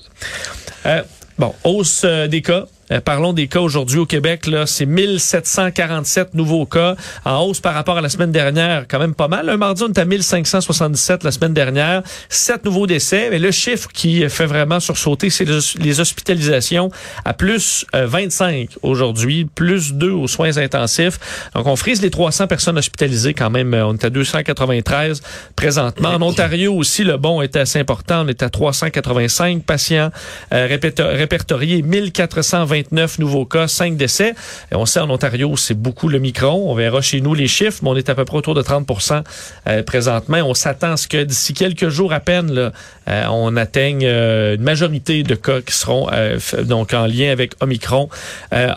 Euh, 0.86 1.02
bon, 1.36 1.52
hausse 1.64 2.04
des 2.04 2.42
cas. 2.42 2.66
Euh, 2.92 3.00
parlons 3.00 3.32
des 3.32 3.48
cas 3.48 3.60
aujourd'hui 3.60 3.98
au 3.98 4.06
Québec. 4.06 4.46
Là, 4.46 4.66
c'est 4.66 4.86
1747 4.86 6.34
nouveaux 6.34 6.66
cas 6.66 6.94
en 7.24 7.40
hausse 7.40 7.60
par 7.60 7.74
rapport 7.74 7.96
à 7.96 8.00
la 8.00 8.08
semaine 8.08 8.32
dernière. 8.32 8.86
Quand 8.88 8.98
même 8.98 9.14
pas 9.14 9.28
mal. 9.28 9.48
Un 9.48 9.56
mardi, 9.56 9.82
on 9.82 9.88
était 9.88 10.02
à 10.02 10.04
1577 10.04 11.24
la 11.24 11.32
semaine 11.32 11.54
dernière. 11.54 12.02
Sept 12.28 12.64
nouveaux 12.64 12.86
décès. 12.86 13.28
Mais 13.30 13.38
le 13.38 13.50
chiffre 13.50 13.88
qui 13.92 14.28
fait 14.28 14.46
vraiment 14.46 14.80
sursauter, 14.80 15.30
c'est 15.30 15.46
les 15.78 16.00
hospitalisations 16.00 16.90
à 17.24 17.32
plus 17.32 17.86
25 17.94 18.52
euh, 18.52 18.78
aujourd'hui, 18.82 19.46
plus 19.46 19.94
2 19.94 20.10
aux 20.10 20.28
soins 20.28 20.58
intensifs. 20.58 21.18
Donc, 21.54 21.66
on 21.66 21.76
frise 21.76 22.02
les 22.02 22.10
300 22.10 22.46
personnes 22.46 22.76
hospitalisées 22.76 23.34
quand 23.34 23.50
même. 23.50 23.72
On 23.74 23.94
est 23.94 24.04
à 24.04 24.10
293 24.10 25.22
présentement. 25.56 26.10
En 26.10 26.22
Ontario 26.22 26.74
aussi, 26.74 27.04
le 27.04 27.16
bon 27.16 27.40
était 27.40 27.60
assez 27.60 27.78
important. 27.78 28.24
On 28.24 28.28
est 28.28 28.42
à 28.42 28.50
385 28.50 29.62
patients 29.64 30.10
euh, 30.52 30.66
répertoriés, 30.98 31.82
1420 31.82 32.81
29 32.82 33.18
nouveaux 33.18 33.44
cas, 33.44 33.68
5 33.68 33.96
décès. 33.96 34.34
Et 34.70 34.74
on 34.74 34.86
sait 34.86 35.00
en 35.00 35.10
Ontario, 35.10 35.56
c'est 35.56 35.74
beaucoup 35.74 36.08
le 36.08 36.18
micron. 36.18 36.70
On 36.70 36.74
verra 36.74 37.00
chez 37.00 37.20
nous 37.20 37.34
les 37.34 37.48
chiffres, 37.48 37.80
mais 37.82 37.90
on 37.90 37.96
est 37.96 38.08
à 38.08 38.14
peu 38.14 38.24
près 38.24 38.38
autour 38.38 38.54
de 38.54 38.62
30% 38.62 39.22
euh, 39.68 39.82
présentement. 39.82 40.38
On 40.38 40.54
s'attend 40.54 40.92
à 40.92 40.96
ce 40.96 41.08
que 41.08 41.22
d'ici 41.22 41.54
quelques 41.54 41.88
jours 41.88 42.12
à 42.12 42.20
peine, 42.20 42.52
là, 42.52 42.72
euh, 43.08 43.24
on 43.30 43.56
atteigne 43.56 44.04
euh, 44.04 44.56
une 44.56 44.62
majorité 44.62 45.22
de 45.22 45.34
cas 45.34 45.60
qui 45.60 45.74
seront 45.74 46.08
donc 46.64 46.94
en 46.94 47.06
lien 47.06 47.30
avec 47.30 47.54
Omicron 47.60 48.08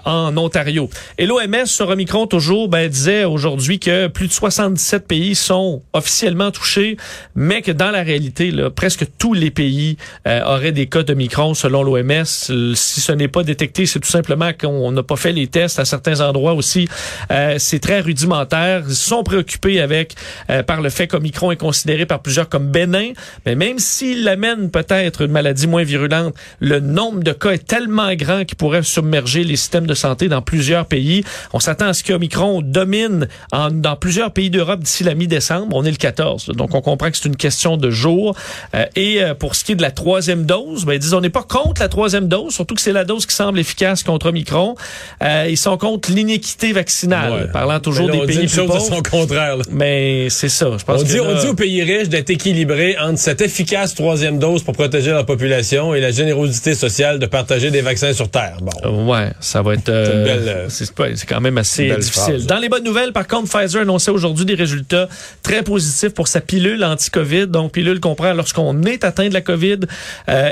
en 0.05 0.35
Ontario. 0.37 0.89
Et 1.17 1.25
l'OMS 1.25 1.65
sur 1.65 1.89
Omicron 1.89 2.27
toujours 2.27 2.67
ben, 2.69 2.89
disait 2.89 3.23
aujourd'hui 3.23 3.79
que 3.79 4.07
plus 4.07 4.27
de 4.27 4.33
77 4.33 5.07
pays 5.07 5.35
sont 5.35 5.81
officiellement 5.93 6.51
touchés, 6.51 6.97
mais 7.35 7.61
que 7.61 7.71
dans 7.71 7.91
la 7.91 8.03
réalité, 8.03 8.51
là, 8.51 8.69
presque 8.69 9.05
tous 9.17 9.33
les 9.33 9.51
pays 9.51 9.97
auraient 10.25 10.71
des 10.71 10.87
cas 10.87 11.03
de 11.03 11.13
Omicron 11.13 11.53
selon 11.53 11.83
l'OMS. 11.83 12.25
Si 12.25 13.01
ce 13.01 13.11
n'est 13.11 13.27
pas 13.27 13.43
détecté 13.43 13.84
c'est 13.87 13.99
tout 13.99 14.09
simplement 14.09 14.51
qu'on 14.53 14.91
n'a 14.91 15.03
pas 15.03 15.15
fait 15.15 15.31
les 15.31 15.47
tests 15.47 15.79
à 15.79 15.85
certains 15.85 16.21
endroits 16.21 16.53
aussi. 16.53 16.87
Euh, 17.31 17.55
c'est 17.57 17.79
très 17.79 17.99
rudimentaire. 17.99 18.83
Ils 18.87 18.95
sont 18.95 19.23
préoccupés 19.23 19.81
avec 19.81 20.15
euh, 20.49 20.63
par 20.63 20.81
le 20.81 20.89
fait 20.89 21.07
qu'Omicron 21.07 21.51
est 21.51 21.57
considéré 21.57 22.05
par 22.05 22.21
plusieurs 22.21 22.49
comme 22.49 22.69
bénin. 22.69 23.11
Mais 23.45 23.55
même 23.55 23.79
s'il 23.79 24.27
amène 24.27 24.71
peut-être 24.71 25.21
une 25.21 25.31
maladie 25.31 25.67
moins 25.67 25.83
virulente, 25.83 26.33
le 26.59 26.79
nombre 26.79 27.23
de 27.23 27.31
cas 27.31 27.51
est 27.51 27.65
tellement 27.67 28.13
grand 28.15 28.45
qu'il 28.45 28.57
pourrait 28.57 28.83
submerger 28.83 29.43
les 29.43 29.55
systèmes 29.55 29.87
de 29.87 29.93
santé 29.93 30.27
dans 30.27 30.41
plusieurs 30.41 30.85
pays. 30.85 31.23
On 31.53 31.59
s'attend 31.59 31.87
à 31.87 31.93
ce 31.93 32.03
qu'Omicron 32.03 32.61
domine 32.61 33.27
en, 33.51 33.71
dans 33.71 33.95
plusieurs 33.95 34.31
pays 34.31 34.49
d'Europe 34.49 34.81
d'ici 34.81 35.03
la 35.03 35.15
mi-décembre. 35.15 35.75
On 35.75 35.83
est 35.83 35.91
le 35.91 35.97
14. 35.97 36.47
Donc, 36.49 36.75
on 36.75 36.81
comprend 36.81 37.09
que 37.11 37.17
c'est 37.17 37.27
une 37.27 37.37
question 37.37 37.77
de 37.77 37.89
jours. 37.89 38.35
Euh, 38.73 38.85
et 38.95 39.21
pour 39.39 39.55
ce 39.55 39.63
qui 39.63 39.73
est 39.73 39.75
de 39.75 39.81
la 39.81 39.91
troisième 39.91 40.45
dose, 40.45 40.85
ben, 40.85 40.97
disons, 40.97 41.17
on 41.17 41.21
n'est 41.21 41.29
pas 41.29 41.43
contre 41.43 41.81
la 41.81 41.89
troisième 41.89 42.27
dose, 42.27 42.53
surtout 42.53 42.75
que 42.75 42.81
c'est 42.81 42.93
la 42.93 43.05
dose 43.05 43.25
qui 43.25 43.35
semble 43.35 43.59
efficace 43.59 43.74
contre 44.05 44.27
Omicron. 44.27 44.75
Euh, 45.23 45.47
ils 45.49 45.57
sont 45.57 45.77
contre 45.77 46.11
l'inéquité 46.11 46.73
vaccinale, 46.73 47.49
parlant 47.51 47.79
toujours 47.79 48.09
des 48.09 48.25
pays 48.25 48.47
plus 48.47 48.65
pauvres. 48.65 48.79
son 48.79 49.01
contraire. 49.01 49.57
Mais 49.71 50.29
c'est 50.29 50.49
ça. 50.49 50.71
Je 50.77 50.83
pense 50.83 51.01
on, 51.01 51.03
dit, 51.03 51.19
on 51.19 51.39
dit 51.39 51.47
aux 51.47 51.55
pays 51.55 51.83
riches 51.83 52.09
d'être 52.09 52.29
équilibrés 52.29 52.97
entre 52.99 53.19
cette 53.19 53.41
efficace 53.41 53.95
troisième 53.95 54.39
dose 54.39 54.63
pour 54.63 54.73
protéger 54.73 55.11
leur 55.11 55.25
population 55.25 55.93
et 55.93 56.01
la 56.01 56.11
générosité 56.11 56.75
sociale 56.75 57.19
de 57.19 57.25
partager 57.25 57.71
des 57.71 57.81
vaccins 57.81 58.13
sur 58.13 58.29
Terre. 58.29 58.57
Bon. 58.61 58.71
Euh, 58.85 59.05
ouais, 59.05 59.31
ça 59.39 59.61
va 59.61 59.73
être... 59.73 59.89
Euh, 59.89 60.67
c'est 60.69 61.25
quand 61.27 61.41
même 61.41 61.57
assez 61.57 61.95
difficile. 61.95 62.45
Dans 62.45 62.57
les 62.57 62.69
bonnes 62.69 62.83
nouvelles, 62.83 63.13
par 63.13 63.27
contre, 63.27 63.49
Pfizer 63.49 63.81
annonçait 63.81 64.11
aujourd'hui 64.11 64.45
des 64.45 64.55
résultats 64.55 65.07
très 65.43 65.63
positifs 65.63 66.13
pour 66.13 66.27
sa 66.27 66.41
pilule 66.41 66.83
anti-COVID. 66.83 67.47
Donc, 67.47 67.73
pilule 67.73 67.99
qu'on 67.99 68.15
prend 68.15 68.33
lorsqu'on 68.33 68.83
est 68.83 69.03
atteint 69.03 69.27
de 69.27 69.33
la 69.33 69.41
COVID 69.41 69.79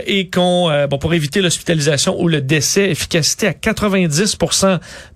et 0.06 0.30
qu'on... 0.30 0.88
bon, 0.90 0.98
pour 0.98 1.14
éviter 1.14 1.42
l'hospitalisation 1.42 2.20
ou 2.22 2.28
le 2.28 2.42
décès, 2.42 2.90
efficacité 3.14 3.48
à 3.48 3.54
90 3.54 4.38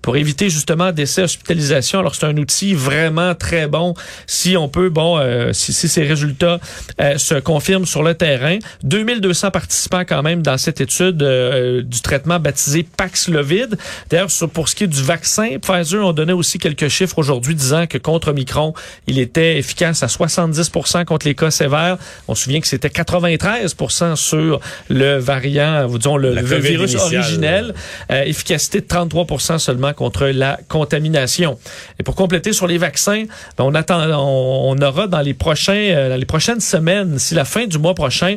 pour 0.02 0.16
éviter 0.16 0.50
justement 0.50 0.92
décès 0.92 1.22
hospitalisation. 1.22 1.98
Alors 1.98 2.14
c'est 2.14 2.26
un 2.26 2.36
outil 2.36 2.74
vraiment 2.74 3.34
très 3.34 3.66
bon 3.66 3.94
si 4.26 4.56
on 4.56 4.68
peut 4.68 4.88
bon 4.88 5.18
euh, 5.18 5.52
si, 5.52 5.72
si, 5.72 5.88
ces 5.88 6.04
résultats 6.04 6.60
euh, 7.00 7.18
se 7.18 7.34
confirment 7.34 7.86
sur 7.86 8.02
le 8.02 8.14
terrain. 8.14 8.58
2200 8.84 9.50
participants 9.50 10.04
quand 10.06 10.22
même 10.22 10.42
dans 10.42 10.58
cette 10.58 10.80
étude 10.80 11.22
euh, 11.22 11.82
du 11.82 12.00
traitement 12.00 12.38
baptisé 12.38 12.86
Paxlovid. 12.96 13.76
D'ailleurs 14.10 14.28
pour 14.52 14.68
ce 14.68 14.76
qui 14.76 14.84
est 14.84 14.88
du 14.88 15.02
vaccin, 15.02 15.58
Pfizer 15.60 16.06
ont 16.06 16.12
donné 16.12 16.32
aussi 16.32 16.58
quelques 16.58 16.88
chiffres 16.88 17.18
aujourd'hui 17.18 17.54
disant 17.54 17.86
que 17.86 17.98
contre 17.98 18.28
Omicron, 18.28 18.74
il 19.06 19.18
était 19.18 19.58
efficace 19.58 20.02
à 20.02 20.06
70% 20.06 21.04
contre 21.04 21.26
les 21.26 21.34
cas 21.34 21.50
sévères. 21.50 21.98
On 22.28 22.34
se 22.34 22.44
souvient 22.44 22.60
que 22.60 22.66
c'était 22.66 22.88
93% 22.88 24.16
sur 24.16 24.60
le 24.88 25.18
variant, 25.18 25.86
vous 25.86 25.98
disons 25.98 26.16
le, 26.16 26.40
virus 26.40 26.94
originel. 26.94 27.74
Euh, 28.10 28.22
efficacité 28.22 28.80
de 28.80 28.86
33% 28.86 29.58
seulement 29.58 29.92
contre 29.92 30.26
la 30.26 30.58
contamination. 30.68 31.58
Et 31.98 32.02
pour 32.02 32.14
compléter 32.14 32.52
sur 32.52 32.66
les 32.66 32.78
vaccins, 32.78 33.24
ben, 33.56 33.64
on 33.64 33.74
attend, 33.74 34.00
on, 34.10 34.76
aura 34.80 35.06
dans 35.06 35.20
les 35.20 35.34
prochains, 35.34 35.72
euh, 35.74 36.08
dans 36.10 36.16
les 36.16 36.24
prochaines 36.24 36.60
semaines, 36.60 37.18
si 37.18 37.34
la 37.34 37.44
fin 37.44 37.66
du 37.66 37.78
mois 37.78 37.94
prochain, 37.94 38.36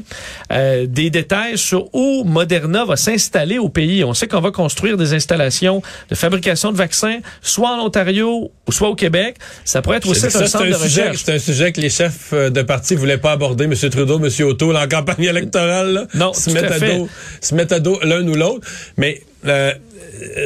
euh, 0.51 0.85
des 0.87 1.09
détails 1.09 1.57
sur 1.57 1.93
où 1.93 2.23
Moderna 2.25 2.85
va 2.85 2.95
s'installer 2.95 3.57
au 3.57 3.69
pays. 3.69 4.03
On 4.03 4.13
sait 4.13 4.27
qu'on 4.27 4.41
va 4.41 4.51
construire 4.51 4.97
des 4.97 5.13
installations 5.13 5.81
de 6.09 6.15
fabrication 6.15 6.71
de 6.71 6.77
vaccins, 6.77 7.19
soit 7.41 7.69
en 7.69 7.85
Ontario 7.85 8.51
ou 8.67 8.71
soit 8.71 8.89
au 8.89 8.95
Québec. 8.95 9.37
Ça 9.65 9.81
pourrait 9.81 9.97
être 9.97 10.09
aussi 10.09 10.25
un 10.25 10.29
centre 10.29 10.65
de 10.65 10.73
recherche. 10.73 11.23
C'est 11.23 11.35
un 11.35 11.39
sujet 11.39 11.71
que 11.71 11.81
les 11.81 11.89
chefs 11.89 12.33
de 12.33 12.61
parti 12.61 12.95
voulaient 12.95 13.17
pas 13.17 13.31
aborder, 13.31 13.65
M. 13.65 13.75
Trudeau, 13.75 14.19
M. 14.19 14.29
Auto, 14.45 14.75
en 14.75 14.87
campagne 14.87 15.23
électorale. 15.23 16.07
non, 16.13 16.33
se 16.33 16.49
mettre 16.49 16.73
à, 16.73 16.79
dos, 16.79 17.09
se 17.41 17.55
mettre 17.55 17.75
à 17.75 17.79
dos 17.79 17.99
l'un 18.03 18.27
ou 18.27 18.35
l'autre. 18.35 18.67
Mais 18.97 19.21
euh, 19.45 19.73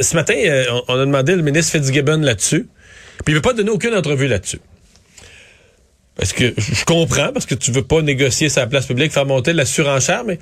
ce 0.00 0.14
matin, 0.14 0.34
euh, 0.36 0.64
on 0.88 0.94
a 0.94 1.04
demandé 1.04 1.36
le 1.36 1.42
ministre 1.42 1.72
Fitzgibbon 1.72 2.18
là-dessus. 2.18 2.68
Puis 3.24 3.32
il 3.32 3.34
veut 3.34 3.42
pas 3.42 3.52
donner 3.52 3.70
aucune 3.70 3.94
entrevue 3.94 4.28
là-dessus. 4.28 4.60
Parce 6.16 6.32
que 6.32 6.54
je 6.56 6.84
comprends, 6.84 7.32
parce 7.32 7.46
que 7.46 7.54
tu 7.54 7.72
veux 7.72 7.82
pas 7.82 8.00
négocier 8.02 8.48
sa 8.48 8.66
place 8.66 8.86
publique, 8.86 9.12
faire 9.12 9.26
monter 9.26 9.52
la 9.52 9.66
surenchère, 9.66 10.24
mais 10.24 10.38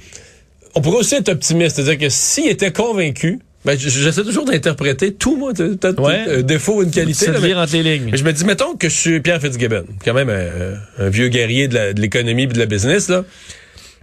on 0.75 0.81
pourrait 0.81 0.99
aussi 0.99 1.17
être 1.17 1.31
optimiste. 1.31 1.77
C'est-à-dire 1.77 1.99
que 1.99 2.09
s'il 2.09 2.49
était 2.49 2.73
convaincu, 2.73 3.41
ben, 3.65 3.79
j'essaie 3.79 4.23
toujours 4.23 4.45
d'interpréter 4.45 5.15
tout, 5.15 5.37
moi, 5.37 5.55
peut-être 5.55 6.05
un 6.07 6.43
défaut 6.43 6.77
ou 6.77 6.83
une 6.83 6.91
qualité. 6.91 7.31
lire 7.41 7.59
entre 7.59 7.73
les 7.73 7.83
lignes. 7.83 8.11
Mais 8.13 8.19
je 8.19 8.25
me 8.25 8.33
dis, 8.33 8.45
mettons 8.45 8.77
que 8.77 8.89
je 8.89 8.95
suis 8.95 9.21
Pierre 9.21 9.41
Fitzgibbon, 9.41 9.85
quand 10.05 10.13
même 10.13 10.31
un, 10.31 11.09
vieux 11.09 11.29
guerrier 11.29 11.67
de 11.67 11.99
l'économie 11.99 12.43
et 12.43 12.47
de 12.47 12.59
la 12.59 12.67
business, 12.67 13.09
là. 13.09 13.25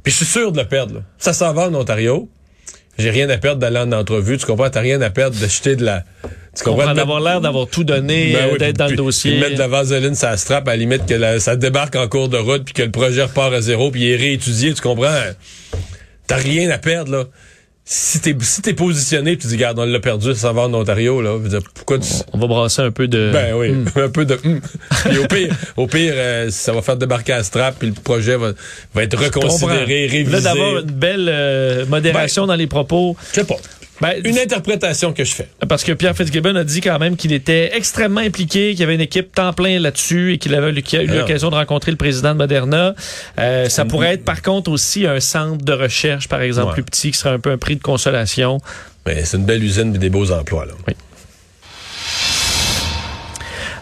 Puis 0.03 0.11
je 0.11 0.17
suis 0.17 0.25
sûr 0.25 0.51
de 0.51 0.59
le 0.59 0.67
perdre. 0.67 1.03
Ça 1.19 1.31
s'en 1.31 1.53
va 1.53 1.67
en 1.67 1.75
Ontario 1.75 2.27
j'ai 2.97 3.09
rien 3.09 3.29
à 3.29 3.37
perdre 3.37 3.59
d'aller 3.59 3.79
en 3.79 3.91
entrevue. 3.91 4.37
Tu 4.37 4.45
comprends? 4.45 4.69
T'as 4.69 4.81
rien 4.81 5.01
à 5.01 5.09
perdre 5.09 5.39
d'acheter 5.39 5.75
de 5.75 5.85
la. 5.85 6.03
Tu 6.55 6.63
comprends? 6.63 6.93
D'avoir 6.93 7.21
l'air 7.21 7.41
d'avoir 7.41 7.67
tout 7.67 7.83
donné, 7.83 8.33
ben 8.33 8.57
d'être 8.57 8.77
dans 8.77 8.87
le 8.87 8.95
dossier. 8.95 9.39
mettre 9.39 9.53
de 9.53 9.59
la 9.59 9.67
vaseline, 9.67 10.15
ça 10.15 10.35
strap, 10.37 10.67
à 10.67 10.71
la 10.71 10.77
limite 10.77 11.05
que 11.05 11.39
ça 11.39 11.55
débarque 11.55 11.95
en 11.95 12.07
cours 12.07 12.29
de 12.29 12.37
route, 12.37 12.63
puis 12.65 12.73
que 12.73 12.83
le 12.83 12.91
projet 12.91 13.23
repart 13.23 13.53
à 13.53 13.61
zéro, 13.61 13.91
puis 13.91 14.01
il 14.01 14.11
est 14.11 14.15
réétudié. 14.17 14.73
Tu 14.73 14.81
comprends? 14.81 15.13
T'as 16.27 16.37
rien 16.37 16.69
à 16.69 16.77
perdre, 16.77 17.11
là 17.11 17.23
si 17.83 18.21
t'es 18.21 18.35
si 18.41 18.61
t'es 18.61 18.73
positionné 18.73 19.37
tu 19.37 19.47
dis 19.47 19.55
regarde 19.55 19.79
on 19.79 19.85
l'a 19.85 19.99
perdu 19.99 20.33
ça 20.35 20.51
va 20.53 20.63
en 20.63 20.73
Ontario 20.73 21.21
là 21.21 21.35
pourquoi 21.73 21.99
tu... 21.99 22.07
on 22.31 22.37
va 22.37 22.47
brasser 22.47 22.81
un 22.83 22.91
peu 22.91 23.07
de 23.07 23.31
ben 23.33 23.55
oui 23.55 23.71
hmm. 23.71 23.87
un 23.95 24.09
peu 24.09 24.25
de 24.25 24.35
hmm. 24.35 24.61
au 25.23 25.27
pire 25.27 25.55
au 25.77 25.87
pire 25.87 26.13
euh, 26.15 26.49
ça 26.51 26.73
va 26.73 26.81
faire 26.81 26.97
débarquer 26.97 27.33
à 27.33 27.43
strap 27.43 27.79
puis 27.79 27.87
le 27.87 27.93
projet 27.93 28.37
va, 28.37 28.51
va 28.93 29.03
être 29.03 29.17
reconsidéré 29.17 30.07
révisé 30.07 30.31
là 30.31 30.41
d'avoir 30.41 30.79
une 30.79 30.91
belle 30.91 31.27
euh, 31.29 31.85
modération 31.87 32.43
ben, 32.43 32.49
dans 32.49 32.55
les 32.55 32.67
propos 32.67 33.17
je 33.31 33.41
sais 33.41 33.45
pas 33.45 33.57
ben, 34.01 34.19
une 34.23 34.37
interprétation 34.37 35.13
que 35.13 35.23
je 35.23 35.33
fais. 35.33 35.47
Parce 35.69 35.83
que 35.83 35.91
Pierre 35.91 36.15
Fitzgibbon 36.15 36.55
a 36.55 36.63
dit 36.63 36.81
quand 36.81 36.97
même 36.97 37.15
qu'il 37.15 37.31
était 37.33 37.75
extrêmement 37.75 38.21
impliqué, 38.21 38.71
qu'il 38.71 38.79
y 38.79 38.83
avait 38.83 38.95
une 38.95 39.01
équipe 39.01 39.33
temps 39.33 39.53
plein 39.53 39.79
là-dessus 39.79 40.33
et 40.33 40.37
qu'il 40.37 40.55
avait 40.55 40.71
eu 40.71 40.83
ah. 40.93 41.13
l'occasion 41.13 41.49
de 41.49 41.55
rencontrer 41.55 41.91
le 41.91 41.97
président 41.97 42.33
de 42.33 42.37
Moderna. 42.37 42.95
Euh, 43.39 43.69
ça 43.69 43.85
pourrait 43.85 44.13
être 44.13 44.25
par 44.25 44.41
contre 44.41 44.71
aussi 44.71 45.05
un 45.05 45.19
centre 45.19 45.63
de 45.63 45.73
recherche, 45.73 46.27
par 46.27 46.41
exemple, 46.41 46.73
plus 46.73 46.83
petit, 46.83 47.11
qui 47.11 47.17
serait 47.17 47.35
un 47.35 47.39
peu 47.39 47.51
un 47.51 47.57
prix 47.57 47.75
de 47.75 47.81
consolation. 47.81 48.59
Mais 49.05 49.23
c'est 49.23 49.37
une 49.37 49.45
belle 49.45 49.63
usine 49.63 49.95
et 49.95 49.99
des 49.99 50.09
beaux 50.09 50.31
emplois. 50.31 50.65
Là. 50.65 50.73
Oui. 50.87 50.93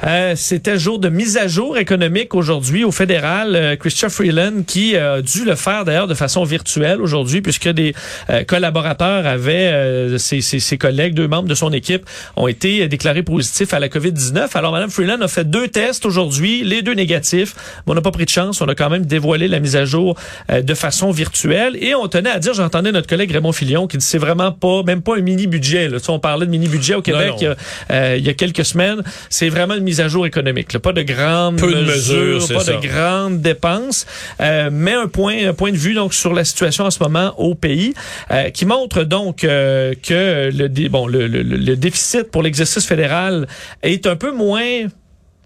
Euh, 0.04 0.34
C'était 0.36 0.78
jour 0.80 1.00
de 1.00 1.10
mise 1.10 1.38
à 1.38 1.48
jour 1.48 1.78
économique 1.78 2.34
aujourd'hui 2.36 2.84
au 2.84 2.92
fédéral. 2.92 3.56
Euh, 3.56 3.76
Christopher 3.76 4.12
Freeland 4.12 4.64
qui 4.66 4.96
a 4.96 5.22
dû 5.22 5.44
le 5.46 5.56
faire 5.56 5.86
d'ailleurs 5.86 6.08
de 6.08 6.14
façon 6.14 6.44
virtuelle 6.44 7.02
aujourd'hui 7.02 7.42
puisque 7.42 7.68
des 7.70 7.94
euh, 8.30 8.44
collaborateurs 8.44 9.26
avaient, 9.26 9.72
euh, 9.72 10.18
ses, 10.18 10.42
ses, 10.42 10.60
ses, 10.60 10.78
collègues, 10.78 11.14
deux 11.14 11.28
membres 11.28 11.50
de 11.50 11.56
son 11.56 11.72
équipe 11.74 12.06
ont 12.36 12.48
été 12.48 12.88
déclarés 12.88 13.24
positifs 13.24 13.74
à 13.74 13.80
la 13.80 13.90
COVID-19. 13.90 14.50
Alors 14.56 14.72
Mme 14.72 14.90
Freeland 14.90 15.22
a 15.22 15.28
fait 15.28 15.50
deux 15.50 15.68
tests 15.68 16.06
aujourd'hui, 16.06 16.64
les 16.64 16.82
deux 16.82 16.94
négatifs. 16.94 17.56
on 17.88 17.94
n'a 17.94 18.02
pas 18.02 18.12
pris 18.12 18.26
de 18.26 18.30
chance, 18.30 18.62
on 18.62 18.68
a 18.68 18.76
quand 18.76 18.90
même 18.90 19.06
dévoilé 19.06 19.48
la 19.48 19.60
mise 19.60 19.76
à 19.76 19.86
jour 19.86 20.18
de 20.50 20.74
façon 20.74 21.12
virtuelle 21.12 21.78
et 21.82 21.94
on 21.96 22.08
tenait 22.08 22.32
à 22.32 22.40
dire, 22.40 22.54
j'entendais 22.54 22.92
notre 22.92 23.08
collègue 23.08 23.32
Raymond 23.32 23.52
Filion 23.52 23.88
qui 23.88 23.98
dit 23.98 24.06
c'est 24.06 24.18
vraiment 24.18 24.52
pas, 24.52 24.84
même 24.84 25.02
pas 25.02 25.18
un 25.18 25.22
mini 25.22 25.48
budget. 25.48 25.88
Là. 25.88 25.98
on 26.08 26.20
parlait 26.20 26.46
de 26.46 26.52
mini 26.52 26.68
budget 26.68 26.96
au 26.96 27.02
Québec 27.02 27.34
non, 27.42 27.50
non. 27.50 27.56
Euh, 27.92 28.16
il 28.18 28.26
y 28.26 28.30
a 28.30 28.34
quelques 28.34 28.66
semaines. 28.66 29.04
C'est 29.30 29.50
vraiment 29.50 29.76
une 29.76 29.84
mise 29.90 30.02
à 30.02 30.08
jour 30.08 30.28
économique. 30.28 30.72
Là. 30.74 30.80
Pas 30.80 30.94
de 30.94 31.02
grandes 31.02 31.60
mesures, 31.60 32.48
pas 32.48 32.64
de 32.64 32.88
grandes 32.88 33.42
dépenses, 33.42 34.06
euh, 34.40 34.70
mais 34.72 34.94
un 34.94 35.08
point, 35.08 35.48
un 35.48 35.54
point 35.54 35.72
de 35.72 35.78
vue 35.78 35.96
donc 35.96 36.14
sur 36.14 36.32
la 36.34 36.46
situation 36.46 36.86
en 36.86 36.92
ce 36.92 37.02
moment 37.02 37.34
au 37.40 37.56
pays, 37.56 37.96
euh, 38.30 38.52
qui 38.52 38.66
montre 38.68 39.04
donc 39.04 39.44
euh, 39.44 39.96
que 40.04 40.52
le, 40.54 40.90
bon, 40.90 41.08
le, 41.08 41.26
le, 41.28 41.42
le 41.42 41.76
déficit 41.76 42.30
pour 42.30 42.44
l'exercice 42.44 42.86
fédéral 42.86 43.48
est 43.82 44.06
un 44.06 44.16
peu 44.16 44.32
moins 44.32 44.88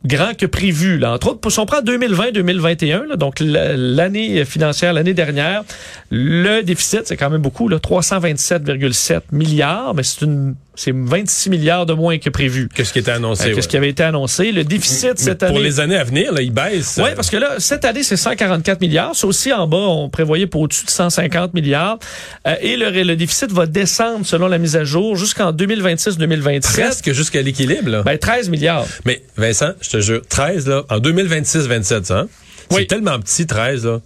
grand 0.05 0.35
que 0.37 0.45
prévu. 0.45 0.97
Là. 0.97 1.13
Entre 1.13 1.29
autres, 1.29 1.49
si 1.49 1.59
on 1.59 1.65
prend 1.65 1.81
2020-2021, 1.81 3.15
donc 3.15 3.35
l'année 3.39 4.43
financière, 4.43 4.91
l'année 4.91 5.13
dernière, 5.13 5.63
le 6.11 6.61
déficit, 6.63 7.03
c'est 7.05 7.15
quand 7.15 7.29
même 7.29 7.41
beaucoup, 7.41 7.69
327,7 7.69 9.21
milliards, 9.31 9.93
mais 9.93 10.03
c'est 10.03 10.25
une 10.25 10.55
c'est 10.75 10.93
26 10.95 11.49
milliards 11.49 11.85
de 11.85 11.93
moins 11.93 12.17
que 12.17 12.29
prévu. 12.29 12.67
Qu'est-ce 12.73 12.93
qui 12.93 12.99
était 12.99 13.11
annoncé? 13.11 13.51
Euh, 13.51 13.55
Qu'est-ce 13.55 13.67
qui 13.67 13.77
avait 13.77 13.89
été 13.89 14.03
annoncé? 14.03 14.51
Le 14.51 14.63
déficit 14.63 15.17
cette 15.19 15.39
pour 15.39 15.47
année. 15.49 15.55
Pour 15.55 15.63
les 15.63 15.79
années 15.79 15.97
à 15.97 16.03
venir, 16.03 16.33
là, 16.33 16.41
il 16.41 16.51
baisse. 16.51 16.99
Oui, 17.01 17.11
parce 17.15 17.29
que 17.29 17.37
là, 17.37 17.59
cette 17.59 17.85
année, 17.85 18.03
c'est 18.03 18.17
144 18.17 18.81
milliards. 18.81 19.15
C'est 19.15 19.27
aussi 19.27 19.53
en 19.53 19.67
bas, 19.67 19.77
on 19.77 20.09
prévoyait 20.09 20.47
pour 20.47 20.61
au-dessus 20.61 20.85
de 20.85 20.89
150 20.89 21.53
milliards. 21.53 21.99
Euh, 22.47 22.55
et 22.61 22.75
le, 22.75 22.89
le, 22.89 23.15
déficit 23.15 23.51
va 23.51 23.65
descendre 23.65 24.25
selon 24.25 24.47
la 24.47 24.57
mise 24.57 24.75
à 24.75 24.83
jour 24.83 25.15
jusqu'en 25.15 25.51
2026-2027. 25.53 26.61
Presque 26.61 27.11
jusqu'à 27.11 27.41
l'équilibre, 27.41 27.89
là. 27.89 28.01
Ben, 28.03 28.17
13 28.17 28.49
milliards. 28.49 28.85
Mais 29.05 29.21
Vincent, 29.37 29.73
je 29.81 29.89
te 29.89 29.99
jure, 30.01 30.21
13, 30.27 30.67
là, 30.67 30.83
en 30.89 30.97
2026-27, 30.97 32.13
hein? 32.13 32.27
Oui. 32.71 32.77
C'est 32.79 32.85
tellement 32.87 33.19
petit, 33.19 33.45
13, 33.45 33.85
là 33.85 33.99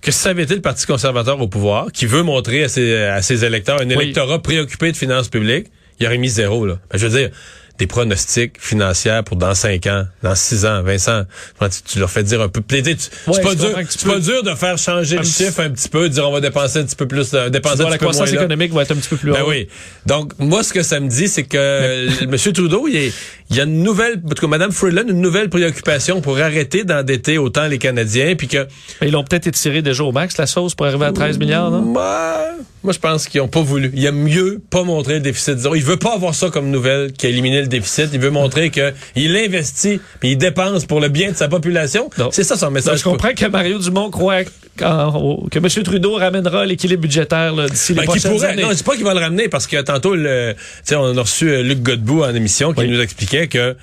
que 0.00 0.12
ça 0.12 0.30
avait 0.30 0.44
été 0.44 0.54
le 0.54 0.60
Parti 0.60 0.86
conservateur 0.86 1.40
au 1.40 1.48
pouvoir, 1.48 1.90
qui 1.92 2.06
veut 2.06 2.22
montrer 2.22 2.62
à 2.62 2.68
ses, 2.68 2.96
à 2.96 3.20
ses 3.20 3.44
électeurs 3.44 3.80
un 3.80 3.88
électorat 3.88 4.36
oui. 4.36 4.42
préoccupé 4.42 4.92
de 4.92 4.96
finances 4.96 5.28
publiques, 5.28 5.66
il 6.00 6.06
aurait 6.06 6.18
mis 6.18 6.28
zéro. 6.28 6.66
Là. 6.66 6.78
Ben, 6.90 6.98
je 6.98 7.06
veux 7.06 7.18
dire, 7.18 7.30
des 7.78 7.86
pronostics 7.86 8.54
financiers 8.58 9.20
pour 9.24 9.36
dans 9.36 9.54
5 9.54 9.86
ans, 9.86 10.04
dans 10.22 10.34
6 10.34 10.66
ans, 10.66 10.82
Vincent, 10.82 11.22
tu, 11.60 11.68
tu 11.86 11.98
leur 12.00 12.10
fais 12.10 12.24
dire 12.24 12.42
un 12.42 12.48
peu. 12.48 12.60
Tu, 12.60 12.74
ouais, 12.74 12.96
c'est 12.96 13.40
pas, 13.40 13.54
dur, 13.54 13.78
c'est 13.88 14.04
pas 14.04 14.18
dur 14.18 14.42
de 14.42 14.50
faire 14.54 14.76
changer 14.76 15.16
le 15.16 15.22
chiffre 15.22 15.60
un 15.60 15.70
petit 15.70 15.88
peu, 15.88 16.08
dire 16.08 16.28
on 16.28 16.32
va 16.32 16.40
dépenser 16.40 16.80
un 16.80 16.84
petit 16.84 16.96
peu 16.96 17.06
plus, 17.06 17.30
de, 17.30 17.48
dépenser 17.48 17.82
un 17.82 17.84
petit 17.84 17.90
la 17.92 17.98
peu 17.98 18.06
croissance 18.06 18.32
moins 18.32 18.40
économique 18.40 18.72
va 18.72 18.82
être 18.82 18.90
un 18.90 18.96
petit 18.96 19.08
peu 19.08 19.16
plus 19.16 19.32
ben 19.32 19.44
oui. 19.46 19.68
Donc 20.06 20.32
moi 20.38 20.62
ce 20.62 20.72
que 20.72 20.82
ça 20.82 20.98
me 20.98 21.08
dit 21.08 21.28
c'est 21.28 21.44
que 21.44 22.24
M. 22.24 22.52
Trudeau 22.52 22.88
il, 22.88 22.96
est, 22.96 23.12
il 23.50 23.56
y 23.56 23.60
a 23.60 23.64
une 23.64 23.82
nouvelle, 23.82 24.20
en 24.24 24.28
tout 24.28 24.42
cas 24.42 24.48
Mme 24.48 24.72
Freeland, 24.72 25.06
une 25.08 25.20
nouvelle 25.20 25.48
préoccupation 25.48 26.20
pour 26.20 26.38
arrêter 26.38 26.82
d'endetter 26.82 27.38
autant 27.38 27.68
les 27.68 27.78
Canadiens, 27.78 28.34
puis 28.36 28.48
que 28.48 28.66
ils 29.02 29.12
l'ont 29.12 29.24
peut-être 29.24 29.46
étiré 29.46 29.82
déjà 29.82 30.02
au 30.02 30.10
max 30.10 30.36
la 30.36 30.46
sauce 30.46 30.74
pour 30.74 30.86
arriver 30.86 31.06
à 31.06 31.12
13 31.12 31.38
milliards, 31.38 31.70
non? 31.70 31.92
Bah, 31.92 32.40
Moi 32.84 32.92
je 32.92 32.98
pense 32.98 33.26
qu'ils 33.26 33.40
ont 33.40 33.48
pas 33.48 33.60
voulu. 33.60 33.90
Il 33.94 34.04
aime 34.04 34.22
mieux 34.22 34.60
pas 34.70 34.84
montrer 34.84 35.14
le 35.14 35.20
déficit. 35.20 35.58
Il 35.74 35.82
veut 35.82 35.96
pas 35.96 36.14
avoir 36.14 36.34
ça 36.34 36.50
comme 36.50 36.70
nouvelle 36.70 37.12
qui 37.12 37.26
a 37.26 37.28
éliminé 37.28 37.60
le 37.60 37.66
déficit. 37.66 38.10
Il 38.12 38.20
veut 38.20 38.30
montrer 38.30 38.70
qu'il 38.70 39.36
investit 39.36 40.00
puis 40.20 40.32
il 40.32 40.38
dépense 40.38 40.84
pour 40.86 41.00
le 41.00 41.08
bien 41.08 41.32
de 41.32 41.36
sa 41.36 41.48
population. 41.48 42.10
C'est 42.30 42.44
ça 42.44 42.56
son 42.56 42.70
message. 42.70 42.98
je 42.98 43.04
comprends 43.04 43.32
que 43.34 43.46
Mario 43.46 43.78
Dumont 43.78 44.10
croit 44.10 44.42
quand, 44.76 45.48
que 45.50 45.58
M. 45.58 45.68
Trudeau 45.82 46.14
ramènera 46.14 46.64
l'équilibre 46.64 47.02
budgétaire 47.02 47.54
d'ici 47.68 47.92
les 47.92 48.00
ben, 48.00 48.04
prochaines 48.04 48.32
pourrait, 48.32 48.48
années. 48.48 48.62
Non, 48.62 48.70
je 48.70 48.74
dis 48.74 48.82
pas 48.84 48.94
qu'il 48.94 49.04
va 49.04 49.14
le 49.14 49.20
ramener 49.20 49.48
parce 49.48 49.66
que 49.66 49.80
tantôt, 49.82 50.14
le, 50.14 50.54
on 50.92 51.16
a 51.16 51.20
reçu 51.20 51.62
Luc 51.62 51.82
Godbout 51.82 52.22
en 52.22 52.34
émission 52.34 52.72
qui 52.72 52.82
oui. 52.82 52.88
nous 52.88 53.00
expliquait 53.00 53.48
que 53.48 53.76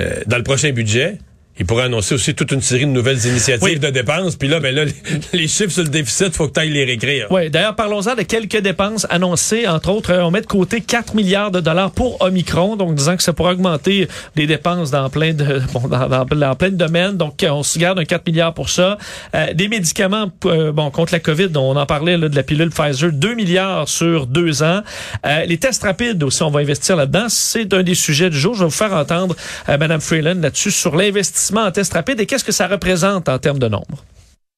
euh, 0.00 0.10
dans 0.26 0.36
le 0.36 0.42
prochain 0.42 0.70
budget, 0.72 1.18
il 1.58 1.66
pourrait 1.66 1.84
annoncer 1.84 2.14
aussi 2.14 2.34
toute 2.34 2.50
une 2.50 2.60
série 2.60 2.86
de 2.86 2.90
nouvelles 2.90 3.24
initiatives 3.26 3.62
oui. 3.62 3.78
de 3.78 3.90
dépenses. 3.90 4.34
Puis 4.36 4.48
là, 4.48 4.58
ben 4.58 4.74
là, 4.74 4.84
les 5.32 5.46
chiffres 5.46 5.70
sur 5.70 5.84
le 5.84 5.88
déficit, 5.88 6.34
faut 6.34 6.48
que 6.48 6.54
tu 6.54 6.60
ailles 6.60 6.70
les 6.70 6.84
réécrire. 6.84 7.28
Oui, 7.30 7.48
d'ailleurs, 7.48 7.76
parlons-en 7.76 8.16
de 8.16 8.22
quelques 8.22 8.58
dépenses 8.58 9.06
annoncées. 9.08 9.68
Entre 9.68 9.90
autres, 9.90 10.12
on 10.14 10.30
met 10.30 10.40
de 10.40 10.46
côté 10.46 10.80
4 10.80 11.14
milliards 11.14 11.52
de 11.52 11.60
dollars 11.60 11.92
pour 11.92 12.20
Omicron, 12.20 12.74
donc 12.76 12.94
disant 12.94 13.16
que 13.16 13.22
ça 13.22 13.32
pourrait 13.32 13.52
augmenter 13.52 14.08
les 14.34 14.46
dépenses 14.46 14.90
dans 14.90 15.08
plein 15.10 15.32
de 15.32 15.62
bon, 15.72 15.86
dans, 15.86 16.08
dans, 16.08 16.24
dans 16.24 16.54
plein 16.56 16.70
de 16.70 16.76
domaines. 16.76 17.16
Donc, 17.16 17.44
on 17.48 17.62
se 17.62 17.78
garde 17.78 18.00
un 18.00 18.04
4 18.04 18.26
milliards 18.26 18.54
pour 18.54 18.68
ça. 18.68 18.98
Euh, 19.34 19.52
des 19.54 19.68
médicaments 19.68 20.32
euh, 20.46 20.72
bon 20.72 20.90
contre 20.90 21.12
la 21.12 21.20
COVID, 21.20 21.50
on 21.54 21.76
en 21.76 21.86
parlait 21.86 22.16
là, 22.16 22.28
de 22.28 22.34
la 22.36 22.42
pilule 22.42 22.70
Pfizer, 22.70 23.12
2 23.12 23.34
milliards 23.34 23.88
sur 23.88 24.26
deux 24.26 24.62
ans. 24.62 24.80
Euh, 25.24 25.44
les 25.44 25.58
tests 25.58 25.84
rapides 25.84 26.22
aussi, 26.22 26.42
on 26.42 26.50
va 26.50 26.60
investir 26.60 26.96
là-dedans. 26.96 27.26
C'est 27.28 27.72
un 27.74 27.82
des 27.82 27.94
sujets 27.94 28.30
du 28.30 28.38
jour. 28.38 28.54
Je 28.54 28.60
vais 28.60 28.64
vous 28.64 28.70
faire 28.70 28.92
entendre 28.92 29.36
euh, 29.68 29.78
Mme 29.78 30.00
Freeland 30.00 30.40
là-dessus 30.40 30.72
sur 30.72 30.96
l'investissement 30.96 31.43
en 31.52 31.70
et 31.70 32.26
qu'est-ce 32.26 32.44
que 32.44 32.52
ça 32.52 32.66
représente 32.66 33.28
en 33.28 33.38
termes 33.38 33.58
de 33.58 33.68
nombre? 33.68 34.04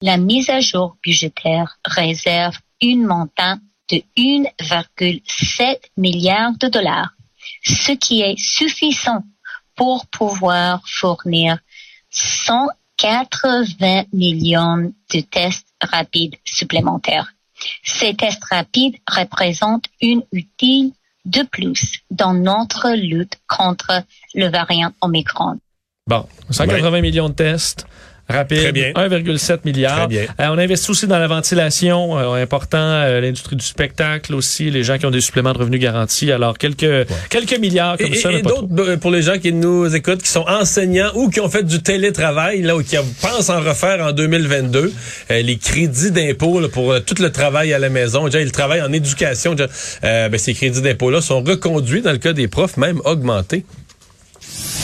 La 0.02 0.18
mise 0.18 0.50
à 0.50 0.60
jour 0.60 0.96
budgétaire 1.02 1.78
réserve 1.84 2.58
une 2.80 3.06
montant 3.06 3.58
de 3.90 4.02
1,7 4.18 5.78
milliard 5.96 6.52
de 6.58 6.68
dollars, 6.68 7.14
ce 7.62 7.92
qui 7.92 8.20
est 8.20 8.38
suffisant 8.38 9.22
pour 9.74 10.06
pouvoir 10.06 10.82
fournir 10.86 11.58
180 12.10 14.04
millions 14.12 14.92
de 15.12 15.20
tests 15.20 15.68
rapides 15.80 16.36
supplémentaires. 16.44 17.32
Ces 17.82 18.14
tests 18.14 18.44
rapides 18.44 18.96
représentent 19.08 19.88
une 20.00 20.22
utile 20.32 20.92
de 21.24 21.42
plus 21.42 22.00
dans 22.10 22.34
notre 22.34 22.90
lutte 22.90 23.38
contre 23.48 24.04
le 24.34 24.48
variant 24.48 24.92
Omicron. 25.00 25.58
Bon, 26.08 26.24
180 26.50 26.92
ouais. 26.92 27.02
millions 27.02 27.28
de 27.28 27.34
tests. 27.34 27.84
Rapide, 28.28 28.76
1,7 28.94 29.58
milliard. 29.64 30.08
Euh, 30.12 30.26
on 30.38 30.58
investit 30.58 30.92
aussi 30.92 31.08
dans 31.08 31.18
la 31.18 31.26
ventilation, 31.26 32.16
euh, 32.16 32.40
important, 32.40 32.78
euh, 32.78 33.20
l'industrie 33.20 33.56
du 33.56 33.64
spectacle 33.64 34.32
aussi, 34.36 34.70
les 34.70 34.84
gens 34.84 34.98
qui 34.98 35.06
ont 35.06 35.10
des 35.10 35.20
suppléments 35.20 35.52
de 35.52 35.58
revenus 35.58 35.80
garantis. 35.80 36.30
Alors 36.30 36.58
quelques 36.58 36.82
ouais. 36.82 37.06
quelques 37.28 37.58
milliards 37.58 37.98
comme 37.98 38.12
et, 38.12 38.16
ça. 38.16 38.30
Et, 38.30 38.42
d'autres 38.42 38.96
pour 38.96 39.10
les 39.10 39.22
gens 39.22 39.38
qui 39.38 39.52
nous 39.52 39.96
écoutent, 39.96 40.22
qui 40.22 40.30
sont 40.30 40.44
enseignants 40.46 41.10
ou 41.16 41.28
qui 41.28 41.40
ont 41.40 41.48
fait 41.48 41.64
du 41.64 41.82
télétravail, 41.82 42.62
là, 42.62 42.76
ou 42.76 42.84
qui 42.84 42.96
pensent 43.20 43.50
en 43.50 43.60
refaire 43.60 44.04
en 44.06 44.12
2022, 44.12 44.92
les 45.30 45.58
crédits 45.58 46.12
d'impôt 46.12 46.60
pour 46.68 47.00
tout 47.04 47.20
le 47.20 47.32
travail 47.32 47.72
à 47.72 47.80
la 47.80 47.88
maison, 47.88 48.26
déjà 48.26 48.44
le 48.44 48.52
travail 48.52 48.80
en 48.80 48.92
éducation, 48.92 49.54
déjà, 49.56 49.68
ben, 50.02 50.38
ces 50.38 50.54
crédits 50.54 50.82
d'impôt 50.82 51.10
là 51.10 51.20
sont 51.20 51.42
reconduits 51.42 52.02
dans 52.02 52.12
le 52.12 52.18
cas 52.18 52.32
des 52.32 52.46
profs, 52.46 52.76
même 52.76 53.00
augmentés. 53.04 53.64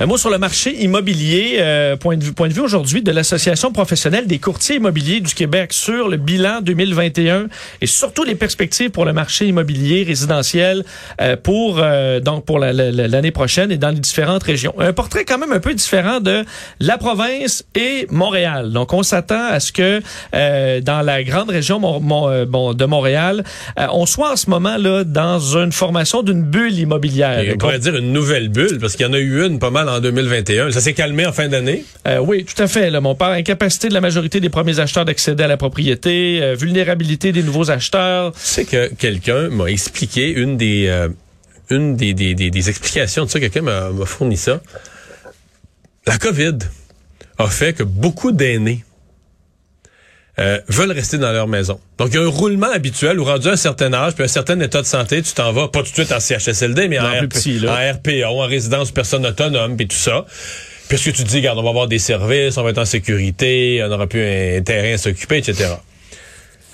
Un 0.00 0.06
mot 0.06 0.16
sur 0.16 0.28
le 0.28 0.38
marché 0.38 0.74
immobilier. 0.82 1.58
Euh, 1.60 1.96
point 1.96 2.16
de 2.16 2.24
vue, 2.24 2.32
point 2.32 2.48
de 2.48 2.52
vue 2.52 2.62
aujourd'hui 2.62 3.00
de 3.00 3.12
l'Association 3.12 3.70
professionnelle 3.70 4.26
des 4.26 4.40
courtiers 4.40 4.76
immobiliers 4.76 5.20
du 5.20 5.32
Québec 5.34 5.72
sur 5.72 6.08
le 6.08 6.16
bilan 6.16 6.62
2021 6.62 7.46
et 7.80 7.86
surtout 7.86 8.24
les 8.24 8.34
perspectives 8.34 8.90
pour 8.90 9.04
le 9.04 9.12
marché 9.12 9.46
immobilier 9.46 10.02
résidentiel 10.02 10.84
euh, 11.20 11.36
pour 11.36 11.78
euh, 11.78 12.18
donc 12.18 12.44
pour 12.44 12.58
l'année 12.58 12.90
la, 12.90 13.06
la, 13.06 13.32
prochaine 13.32 13.70
et 13.70 13.78
dans 13.78 13.90
les 13.90 14.00
différentes 14.00 14.42
régions. 14.42 14.74
Un 14.80 14.92
portrait 14.92 15.24
quand 15.24 15.38
même 15.38 15.52
un 15.52 15.60
peu 15.60 15.72
différent 15.74 16.18
de 16.18 16.44
la 16.80 16.98
province 16.98 17.64
et 17.76 18.08
Montréal. 18.10 18.72
Donc 18.72 18.92
on 18.92 19.04
s'attend 19.04 19.46
à 19.48 19.60
ce 19.60 19.70
que 19.70 20.02
euh, 20.34 20.80
dans 20.80 21.02
la 21.02 21.22
grande 21.22 21.50
région 21.50 21.78
mon, 21.78 22.00
mon, 22.00 22.44
bon, 22.46 22.74
de 22.74 22.84
Montréal, 22.84 23.44
euh, 23.78 23.86
on 23.92 24.06
soit 24.06 24.32
en 24.32 24.36
ce 24.36 24.50
moment 24.50 24.76
là 24.76 25.04
dans 25.04 25.38
une 25.38 25.70
formation 25.70 26.22
d'une 26.22 26.42
bulle 26.42 26.76
immobilière. 26.76 27.38
Et 27.38 27.52
on 27.52 27.58
pourrait 27.58 27.78
dire 27.78 27.94
une 27.94 28.12
nouvelle 28.12 28.48
bulle 28.48 28.80
parce 28.80 28.96
qu'il 28.96 29.06
y 29.06 29.08
en 29.08 29.12
a 29.12 29.18
eu 29.18 29.46
une 29.46 29.60
pas 29.60 29.70
mal 29.70 29.83
en 29.88 30.00
2021. 30.00 30.70
Ça 30.70 30.80
s'est 30.80 30.94
calmé 30.94 31.26
en 31.26 31.32
fin 31.32 31.48
d'année? 31.48 31.84
Euh, 32.06 32.18
oui, 32.18 32.44
tout 32.44 32.60
à 32.62 32.66
fait. 32.66 32.90
Là, 32.90 33.00
mon 33.00 33.14
père, 33.14 33.28
incapacité 33.28 33.88
de 33.88 33.94
la 33.94 34.00
majorité 34.00 34.40
des 34.40 34.48
premiers 34.48 34.80
acheteurs 34.80 35.04
d'accéder 35.04 35.44
à 35.44 35.46
la 35.46 35.56
propriété, 35.56 36.40
euh, 36.42 36.54
vulnérabilité 36.54 37.32
des 37.32 37.42
nouveaux 37.42 37.70
acheteurs. 37.70 38.32
Tu 38.32 38.40
sais 38.40 38.64
que 38.64 38.92
quelqu'un 38.94 39.48
m'a 39.48 39.66
expliqué 39.66 40.30
une 40.30 40.56
des 40.56 40.86
euh, 40.88 41.08
une 41.70 41.96
des, 41.96 42.14
des, 42.14 42.34
des, 42.34 42.50
des, 42.50 42.68
explications 42.68 43.24
de 43.24 43.30
ça. 43.30 43.40
Quelqu'un 43.40 43.62
m'a 43.62 43.90
fourni 44.04 44.36
ça. 44.36 44.60
La 46.06 46.18
COVID 46.18 46.58
a 47.38 47.46
fait 47.46 47.72
que 47.72 47.82
beaucoup 47.82 48.32
d'aînés 48.32 48.84
euh, 50.38 50.58
veulent 50.68 50.92
rester 50.92 51.18
dans 51.18 51.32
leur 51.32 51.46
maison. 51.46 51.78
Donc, 51.98 52.08
il 52.10 52.16
y 52.16 52.18
a 52.18 52.22
un 52.22 52.28
roulement 52.28 52.70
habituel 52.70 53.20
où, 53.20 53.24
rendu 53.24 53.48
à 53.48 53.52
un 53.52 53.56
certain 53.56 53.92
âge, 53.92 54.14
puis 54.14 54.24
un 54.24 54.28
certain 54.28 54.58
état 54.60 54.82
de 54.82 54.86
santé, 54.86 55.22
tu 55.22 55.32
t'en 55.32 55.52
vas, 55.52 55.68
pas 55.68 55.80
tout 55.80 55.90
de 55.90 55.94
suite 55.94 56.12
en 56.12 56.20
CHSLD, 56.20 56.88
mais 56.88 56.98
en, 56.98 57.08
RP, 57.08 57.28
petit, 57.28 57.60
en 57.68 57.74
RPA, 57.74 58.30
en 58.30 58.46
résidence 58.46 58.90
personne 58.90 59.24
autonome, 59.26 59.76
puis 59.76 59.86
tout 59.86 59.96
ça. 59.96 60.26
Puisque 60.88 61.12
tu 61.12 61.24
te 61.24 61.28
dis, 61.28 61.36
regarde, 61.36 61.58
on 61.58 61.62
va 61.62 61.70
avoir 61.70 61.88
des 61.88 61.98
services, 61.98 62.56
on 62.58 62.62
va 62.62 62.70
être 62.70 62.78
en 62.78 62.84
sécurité, 62.84 63.82
on 63.86 63.92
aura 63.92 64.06
plus 64.06 64.22
un 64.22 64.62
terrain 64.62 64.94
à 64.94 64.98
s'occuper, 64.98 65.38
etc. 65.38 65.70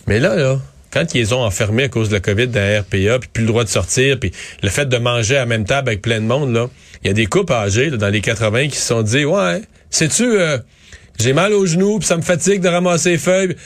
Mais 0.06 0.18
là, 0.18 0.34
là, 0.34 0.58
quand 0.90 1.14
ils 1.14 1.34
ont 1.34 1.42
enfermés 1.42 1.84
à 1.84 1.88
cause 1.88 2.08
de 2.08 2.14
la 2.14 2.20
COVID 2.20 2.48
dans 2.48 2.60
la 2.60 2.80
RPA, 2.80 3.18
puis 3.20 3.28
plus 3.32 3.42
le 3.42 3.48
droit 3.48 3.64
de 3.64 3.68
sortir, 3.68 4.18
puis 4.18 4.32
le 4.62 4.68
fait 4.68 4.86
de 4.86 4.96
manger 4.96 5.36
à 5.36 5.40
la 5.40 5.46
même 5.46 5.64
table 5.64 5.88
avec 5.88 6.02
plein 6.02 6.20
de 6.20 6.26
monde, 6.26 6.52
là, 6.52 6.68
il 7.04 7.08
y 7.08 7.10
a 7.10 7.14
des 7.14 7.26
couples 7.26 7.52
âgés 7.52 7.90
dans 7.90 8.08
les 8.08 8.20
80 8.20 8.68
qui 8.68 8.76
se 8.76 8.86
sont 8.86 9.02
dit, 9.02 9.24
ouais, 9.24 9.62
sais-tu, 9.90 10.24
euh, 10.24 10.58
j'ai 11.18 11.32
mal 11.32 11.52
aux 11.52 11.66
genoux, 11.66 11.98
puis 11.98 12.06
ça 12.06 12.16
me 12.16 12.22
fatigue 12.22 12.60
de 12.60 12.68
ramasser 12.68 13.10
les 13.10 13.18
feuilles. 13.18 13.56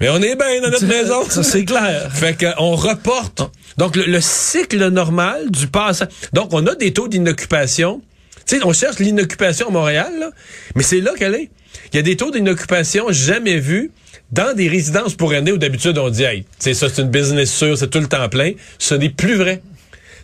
Mais 0.00 0.08
on 0.08 0.16
est 0.16 0.36
bien 0.36 0.60
dans 0.60 0.70
notre 0.70 0.86
maison. 0.86 1.28
Ça, 1.28 1.42
c'est 1.42 1.64
clair. 1.64 2.10
fait 2.14 2.36
qu'on 2.36 2.74
reporte. 2.74 3.42
Donc, 3.76 3.96
le, 3.96 4.20
cycle 4.20 4.88
normal 4.88 5.50
du 5.50 5.66
passage. 5.66 6.08
Donc, 6.32 6.52
on 6.52 6.66
a 6.66 6.74
des 6.74 6.92
taux 6.92 7.08
d'inoccupation. 7.08 8.02
Tu 8.46 8.58
sais, 8.58 8.64
on 8.64 8.72
cherche 8.72 8.98
l'inoccupation 8.98 9.68
à 9.68 9.70
Montréal, 9.70 10.12
là, 10.18 10.30
mais 10.74 10.82
c'est 10.82 11.00
là 11.00 11.12
qu'elle 11.16 11.34
est. 11.34 11.50
Il 11.92 11.96
y 11.96 11.98
a 11.98 12.02
des 12.02 12.16
taux 12.16 12.30
d'inoccupation 12.30 13.06
jamais 13.10 13.58
vus 13.58 13.90
dans 14.32 14.54
des 14.54 14.68
résidences 14.68 15.14
pour 15.14 15.32
aînés 15.32 15.52
où 15.52 15.58
d'habitude 15.58 15.96
on 15.98 16.10
dit, 16.10 16.24
hey, 16.24 16.44
c'est 16.58 16.74
ça, 16.74 16.88
c'est 16.88 17.02
une 17.02 17.10
business 17.10 17.52
sûre, 17.52 17.78
c'est 17.78 17.88
tout 17.88 18.00
le 18.00 18.06
temps 18.06 18.28
plein. 18.28 18.52
Ce 18.78 18.94
n'est 18.94 19.08
plus 19.08 19.36
vrai. 19.36 19.62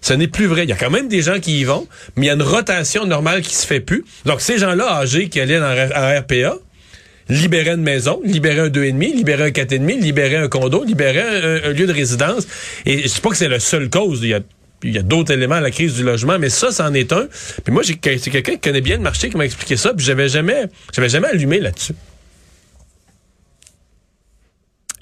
Ce 0.02 0.12
n'est 0.12 0.28
plus 0.28 0.46
vrai. 0.46 0.64
Il 0.64 0.68
y 0.68 0.72
a 0.72 0.76
quand 0.76 0.90
même 0.90 1.08
des 1.08 1.22
gens 1.22 1.40
qui 1.40 1.60
y 1.60 1.64
vont, 1.64 1.86
mais 2.16 2.26
il 2.26 2.28
y 2.28 2.30
a 2.30 2.34
une 2.34 2.42
rotation 2.42 3.06
normale 3.06 3.42
qui 3.42 3.54
se 3.54 3.66
fait 3.66 3.80
plus. 3.80 4.04
Donc, 4.24 4.40
ces 4.40 4.58
gens-là 4.58 4.98
âgés 4.98 5.28
qui 5.28 5.40
allaient 5.40 5.60
dans, 5.60 5.66
en 5.66 6.20
RPA, 6.20 6.58
libérer 7.30 7.70
une 7.70 7.82
maison, 7.82 8.20
libérer 8.24 8.60
un 8.60 8.68
2,5, 8.68 9.14
libérer 9.14 9.44
un 9.44 9.50
4,5, 9.50 10.00
libérer 10.00 10.36
un 10.36 10.48
condo, 10.48 10.84
libérer 10.84 11.20
un, 11.64 11.72
lieu 11.72 11.86
de 11.86 11.92
résidence. 11.92 12.46
Et 12.86 13.02
je 13.02 13.08
sais 13.08 13.20
pas 13.20 13.30
que 13.30 13.36
c'est 13.36 13.48
la 13.48 13.60
seule 13.60 13.88
cause. 13.88 14.20
Il 14.22 14.28
y 14.28 14.34
a 14.34 14.40
il 14.82 14.94
y 14.94 14.98
a 14.98 15.02
d'autres 15.02 15.34
éléments 15.34 15.56
à 15.56 15.60
la 15.60 15.70
crise 15.70 15.94
du 15.94 16.02
logement, 16.02 16.38
mais 16.38 16.48
ça, 16.48 16.70
c'en 16.70 16.94
est 16.94 17.12
un. 17.12 17.28
Puis 17.64 17.70
moi, 17.70 17.82
c'est 17.84 17.96
quelqu'un 17.96 18.52
qui 18.52 18.60
connaît 18.60 18.80
bien 18.80 18.96
le 18.96 19.02
marché 19.02 19.28
qui 19.28 19.36
m'a 19.36 19.44
expliqué 19.44 19.76
ça, 19.76 19.92
puis 19.92 20.06
j'avais 20.06 20.30
jamais, 20.30 20.64
j'avais 20.94 21.10
jamais 21.10 21.28
allumé 21.28 21.60
là-dessus. 21.60 21.92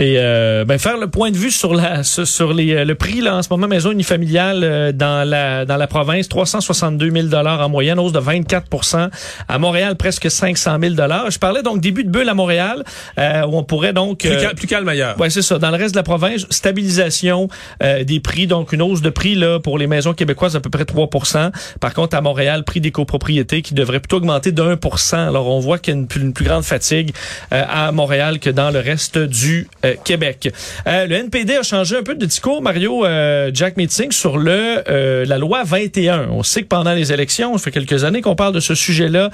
Et 0.00 0.14
euh, 0.18 0.64
ben 0.64 0.78
faire 0.78 0.96
le 0.96 1.08
point 1.08 1.32
de 1.32 1.36
vue 1.36 1.50
sur 1.50 1.74
la 1.74 2.04
sur 2.04 2.52
les 2.52 2.72
euh, 2.72 2.84
le 2.84 2.94
prix 2.94 3.20
là 3.20 3.34
en 3.34 3.42
ce 3.42 3.48
moment 3.50 3.66
maison 3.66 3.90
unifamiliale 3.90 4.60
euh, 4.62 4.92
dans 4.92 5.28
la 5.28 5.64
dans 5.64 5.76
la 5.76 5.88
province 5.88 6.28
362 6.28 7.10
000 7.10 7.26
dollars 7.26 7.60
en 7.60 7.68
moyenne 7.68 7.98
hausse 7.98 8.12
de 8.12 8.20
24% 8.20 9.10
à 9.48 9.58
Montréal 9.58 9.96
presque 9.96 10.30
500 10.30 10.78
000 10.80 10.94
dollars. 10.94 11.32
Je 11.32 11.40
parlais 11.40 11.62
donc 11.64 11.80
début 11.80 12.04
de 12.04 12.10
bulle 12.10 12.28
à 12.28 12.34
Montréal 12.34 12.84
euh, 13.18 13.42
où 13.46 13.56
on 13.56 13.64
pourrait 13.64 13.92
donc 13.92 14.20
plus, 14.20 14.54
plus 14.54 14.68
calme 14.68 14.88
ailleurs. 14.88 15.18
Ouais 15.18 15.30
c'est 15.30 15.42
ça. 15.42 15.58
Dans 15.58 15.70
le 15.70 15.76
reste 15.76 15.94
de 15.94 15.98
la 15.98 16.04
province 16.04 16.46
stabilisation 16.48 17.48
des 17.80 18.20
prix 18.20 18.46
donc 18.46 18.72
une 18.72 18.82
hausse 18.82 19.02
de 19.02 19.10
prix 19.10 19.34
là 19.34 19.58
pour 19.58 19.78
les 19.78 19.88
maisons 19.88 20.14
québécoises 20.14 20.54
à 20.54 20.60
peu 20.60 20.70
près 20.70 20.84
3% 20.84 21.50
Par 21.80 21.92
contre 21.92 22.16
à 22.16 22.20
Montréal 22.20 22.62
prix 22.62 22.80
des 22.80 22.92
copropriétés 22.92 23.62
qui 23.62 23.74
devrait 23.74 23.98
plutôt 23.98 24.18
augmenter 24.18 24.52
de 24.52 24.62
1% 24.62 25.16
Alors 25.16 25.48
on 25.48 25.58
voit 25.58 25.78
qu'il 25.78 25.94
y 25.94 25.96
a 25.96 26.00
une, 26.00 26.06
une 26.22 26.32
plus 26.32 26.44
grande 26.44 26.62
fatigue 26.62 27.12
à 27.50 27.90
Montréal 27.90 28.38
que 28.38 28.50
dans 28.50 28.70
le 28.70 28.78
reste 28.78 29.18
du 29.18 29.66
euh, 29.87 29.87
Québec. 30.04 30.52
Euh, 30.86 31.06
le 31.06 31.16
NPD 31.16 31.56
a 31.56 31.62
changé 31.62 31.96
un 31.96 32.02
peu 32.02 32.14
de 32.14 32.26
discours, 32.26 32.62
Mario 32.62 33.04
euh, 33.04 33.50
Jack 33.52 33.76
Meeting, 33.76 34.12
sur 34.12 34.38
le 34.38 34.82
la 34.88 35.38
loi 35.38 35.62
21. 35.64 36.28
On 36.30 36.42
sait 36.42 36.62
que 36.62 36.68
pendant 36.68 36.92
les 36.92 37.12
élections, 37.12 37.56
ça 37.58 37.64
fait 37.64 37.70
quelques 37.70 38.04
années 38.04 38.20
qu'on 38.20 38.36
parle 38.36 38.54
de 38.54 38.60
ce 38.60 38.74
sujet-là, 38.74 39.30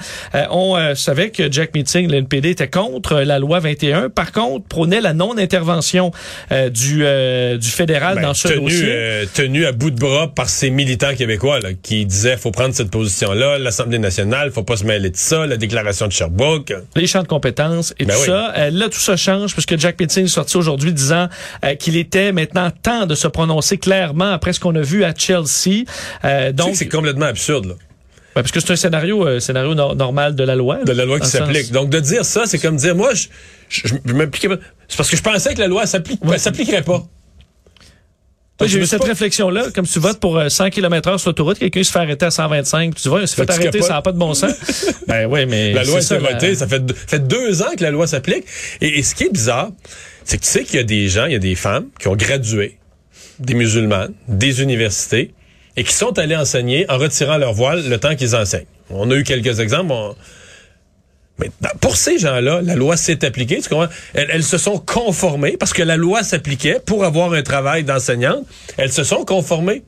on 0.51 0.95
savait 0.95 1.29
que 1.29 1.51
Jack 1.51 1.73
Meeting, 1.73 2.09
le 2.09 2.17
NPD, 2.17 2.51
était 2.51 2.67
contre 2.67 3.21
la 3.21 3.39
loi 3.39 3.59
21. 3.59 4.09
Par 4.09 4.31
contre, 4.31 4.67
prônait 4.67 5.01
la 5.01 5.13
non-intervention 5.13 6.11
du, 6.51 7.05
du 7.57 7.69
fédéral 7.69 8.15
ben, 8.15 8.21
dans 8.21 8.33
ce 8.33 8.47
tenu, 8.47 8.61
dossier. 8.61 9.27
tenu 9.33 9.65
à 9.65 9.71
bout 9.71 9.91
de 9.91 9.99
bras 9.99 10.31
par 10.33 10.49
ces 10.49 10.69
militants 10.69 11.15
québécois 11.15 11.59
là, 11.59 11.69
qui 11.81 12.05
disaient 12.05 12.37
faut 12.37 12.51
prendre 12.51 12.73
cette 12.73 12.91
position-là, 12.91 13.57
l'Assemblée 13.57 13.99
nationale, 13.99 14.51
faut 14.51 14.63
pas 14.63 14.77
se 14.77 14.85
mêler 14.85 15.09
de 15.09 15.17
ça, 15.17 15.45
la 15.45 15.57
déclaration 15.57 16.07
de 16.07 16.11
Sherbrooke. 16.11 16.73
Les 16.95 17.07
champs 17.07 17.23
de 17.23 17.27
compétences 17.27 17.93
et 17.99 18.05
ben 18.05 18.13
tout 18.13 18.25
ça. 18.25 18.69
là, 18.69 18.89
tout 18.89 18.99
ça 18.99 19.17
change 19.17 19.53
puisque 19.53 19.77
Jack 19.77 19.99
Meeting 19.99 20.25
est 20.25 20.27
sorti 20.45 20.57
aujourd'hui 20.57 20.93
disant 20.93 21.27
euh, 21.63 21.75
qu'il 21.75 21.97
était 21.97 22.31
maintenant 22.31 22.69
temps 22.71 23.05
de 23.05 23.15
se 23.15 23.27
prononcer 23.27 23.77
clairement 23.77 24.31
après 24.31 24.53
ce 24.53 24.59
qu'on 24.59 24.75
a 24.75 24.81
vu 24.81 25.03
à 25.03 25.13
Chelsea. 25.15 25.85
Euh, 26.23 26.51
donc 26.51 26.75
c'est 26.75 26.87
complètement 26.87 27.25
absurde. 27.25 27.65
Là. 27.65 27.73
parce 28.33 28.51
que 28.51 28.59
c'est 28.59 28.71
un 28.71 28.75
scénario, 28.75 29.27
euh, 29.27 29.39
scénario 29.39 29.73
normal 29.73 30.35
de 30.35 30.43
la 30.43 30.55
loi. 30.55 30.83
De 30.83 30.91
la 30.91 31.05
loi 31.05 31.19
qui 31.19 31.27
s'applique. 31.27 31.71
Donc 31.71 31.89
de 31.89 31.99
dire 31.99 32.25
ça, 32.25 32.43
c'est 32.45 32.59
comme 32.59 32.77
dire 32.77 32.95
moi, 32.95 33.11
je, 33.13 33.27
je, 33.69 34.13
m'appliquais 34.13 34.49
pas. 34.49 34.57
C'est 34.87 34.97
parce 34.97 35.09
que 35.09 35.17
je 35.17 35.23
pensais 35.23 35.53
que 35.53 35.59
la 35.59 35.67
loi 35.67 35.85
s'applique, 35.85 36.19
s'appliquerait 36.37 36.83
pas. 36.83 37.03
j'ai 38.65 38.79
eu 38.79 38.85
cette 38.85 39.03
réflexion-là. 39.03 39.71
Comme 39.73 39.87
tu 39.87 39.99
votes 39.99 40.19
pour 40.19 40.39
100 40.47 40.69
km 40.69 41.09
heure 41.09 41.19
sur 41.19 41.29
l'autoroute, 41.29 41.57
quelqu'un 41.57 41.83
se 41.83 41.91
fait 41.91 41.99
arrêter 41.99 42.27
à 42.27 42.31
125, 42.31 42.93
tu 42.95 43.09
vois, 43.09 43.21
il 43.21 43.27
se 43.27 43.35
fait 43.35 43.49
arrêter, 43.49 43.81
ça 43.81 43.93
n'a 43.93 44.01
pas 44.01 44.11
de 44.11 44.19
bon 44.19 44.33
sens. 44.33 44.53
ben 45.07 45.27
oui, 45.27 45.45
mais... 45.47 45.73
La 45.73 45.83
loi 45.83 46.01
s'est 46.01 46.19
votée, 46.19 46.55
ça 46.55 46.67
fait, 46.67 46.83
fait 47.07 47.27
deux 47.27 47.63
ans 47.63 47.75
que 47.75 47.83
la 47.83 47.91
loi 47.91 48.05
s'applique. 48.05 48.45
et, 48.79 49.01
ce 49.01 49.15
qui 49.15 49.23
est 49.23 49.31
bizarre, 49.31 49.71
c'est 50.25 50.37
que 50.37 50.43
tu 50.43 50.49
sais 50.49 50.63
qu'il 50.63 50.75
y 50.75 50.79
a 50.79 50.83
des 50.83 51.07
gens, 51.07 51.25
il 51.25 51.33
y 51.33 51.35
a 51.35 51.39
des 51.39 51.55
femmes 51.55 51.87
qui 51.99 52.07
ont 52.07 52.15
gradué, 52.15 52.77
des 53.39 53.53
musulmanes, 53.53 54.13
des 54.27 54.61
universités, 54.61 55.33
et 55.77 55.83
qui 55.83 55.93
sont 55.93 56.17
allés 56.17 56.35
enseigner 56.35 56.89
en 56.89 56.97
retirant 56.97 57.37
leur 57.37 57.53
voile 57.53 57.87
le 57.87 57.97
temps 57.99 58.15
qu'ils 58.15 58.35
enseignent. 58.35 58.65
On 58.89 59.09
a 59.11 59.15
eu 59.15 59.23
quelques 59.23 59.59
exemples. 59.59 59.93
Mais 61.37 61.51
pour 61.81 61.97
ces 61.97 62.17
gens-là, 62.17 62.61
la 62.61 62.75
loi 62.75 62.95
s'est 62.95 63.25
appliquée. 63.25 63.59
Elles, 64.13 64.43
se 64.43 64.57
sont 64.57 64.79
conformées 64.79 65.57
parce 65.57 65.73
que 65.73 65.83
la 65.83 65.97
loi 65.97 66.23
s'appliquait 66.23 66.79
pour 66.85 67.03
avoir 67.03 67.33
un 67.33 67.43
travail 67.43 67.83
d'enseignante. 67.83 68.45
Elles 68.77 68.91
se 68.91 69.03
sont 69.03 69.25
conformées. 69.25 69.83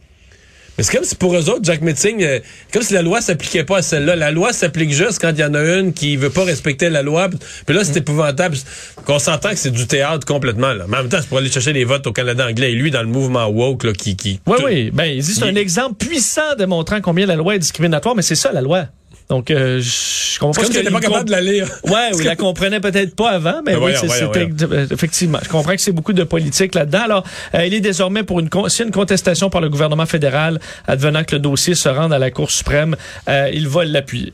Mais 0.77 0.83
c'est 0.83 0.95
comme 0.95 1.05
si 1.05 1.15
pour 1.15 1.35
eux 1.35 1.49
autres, 1.49 1.61
Jack 1.63 1.81
Metzing, 1.81 2.23
euh, 2.23 2.39
comme 2.71 2.83
si 2.83 2.93
la 2.93 3.01
loi 3.01 3.19
s'appliquait 3.21 3.63
pas 3.63 3.77
à 3.77 3.81
celle-là. 3.81 4.15
La 4.15 4.31
loi 4.31 4.53
s'applique 4.53 4.91
juste 4.91 5.19
quand 5.19 5.31
il 5.31 5.39
y 5.39 5.43
en 5.43 5.53
a 5.53 5.61
une 5.61 5.93
qui 5.93 6.17
veut 6.17 6.29
pas 6.29 6.43
respecter 6.43 6.89
la 6.89 7.01
loi. 7.01 7.29
Puis 7.65 7.75
là, 7.75 7.83
c'est 7.83 7.95
mm. 7.95 7.97
épouvantable. 7.97 8.57
Qu'on 9.05 9.19
s'entend 9.19 9.49
que 9.49 9.57
c'est 9.57 9.71
du 9.71 9.87
théâtre 9.87 10.25
complètement. 10.25 10.73
Là. 10.73 10.85
Mais 10.87 10.97
en 10.97 11.01
même 11.01 11.09
temps, 11.09 11.17
c'est 11.19 11.27
pour 11.27 11.39
aller 11.39 11.49
chercher 11.49 11.73
les 11.73 11.83
votes 11.83 12.05
au 12.05 12.11
Canada 12.11 12.47
anglais. 12.47 12.71
Et 12.71 12.75
lui, 12.75 12.91
dans 12.91 13.01
le 13.01 13.07
mouvement 13.07 13.47
woke, 13.47 13.85
là, 13.85 13.93
qui... 13.93 14.15
qui 14.15 14.39
oui, 14.45 14.57
oui. 14.63 14.91
Ben, 14.93 15.21
c'est 15.21 15.43
un 15.43 15.55
exemple 15.55 15.95
puissant 15.95 16.55
démontrant 16.57 17.01
combien 17.01 17.25
la 17.25 17.35
loi 17.35 17.55
est 17.55 17.59
discriminatoire. 17.59 18.15
Mais 18.15 18.21
c'est 18.21 18.35
ça, 18.35 18.51
la 18.51 18.61
loi. 18.61 18.85
Donc, 19.29 19.51
euh, 19.51 19.81
je 19.81 20.39
comprends 20.39 20.61
pas. 20.61 20.67
Parce 20.67 20.89
pas 20.89 20.99
capable 20.99 21.25
de 21.25 21.31
la 21.31 21.41
lire. 21.41 21.67
Ouais, 21.83 22.09
oui, 22.13 22.23
la 22.23 22.35
comprenait 22.35 22.79
peut-être 22.79 23.15
pas 23.15 23.31
avant, 23.31 23.61
mais, 23.65 23.75
oui, 23.75 23.91
c'est 23.95 24.91
effectivement. 24.91 25.39
Je 25.43 25.49
comprends 25.49 25.73
que 25.73 25.81
c'est 25.81 25.91
beaucoup 25.91 26.13
de 26.13 26.23
politique 26.23 26.75
là-dedans. 26.75 27.01
Alors, 27.03 27.23
euh, 27.55 27.65
il 27.65 27.73
est 27.73 27.81
désormais 27.81 28.23
pour 28.23 28.39
une, 28.39 28.49
si 28.67 28.83
une 28.83 28.91
contestation 28.91 29.49
par 29.49 29.61
le 29.61 29.69
gouvernement 29.69 30.05
fédéral 30.05 30.59
advenant 30.87 31.23
que 31.23 31.35
le 31.35 31.39
dossier 31.39 31.75
se 31.75 31.89
rende 31.89 32.13
à 32.13 32.19
la 32.19 32.31
Cour 32.31 32.51
suprême, 32.51 32.95
euh, 33.29 33.49
il 33.53 33.67
va 33.67 33.85
l'appuyer. 33.85 34.33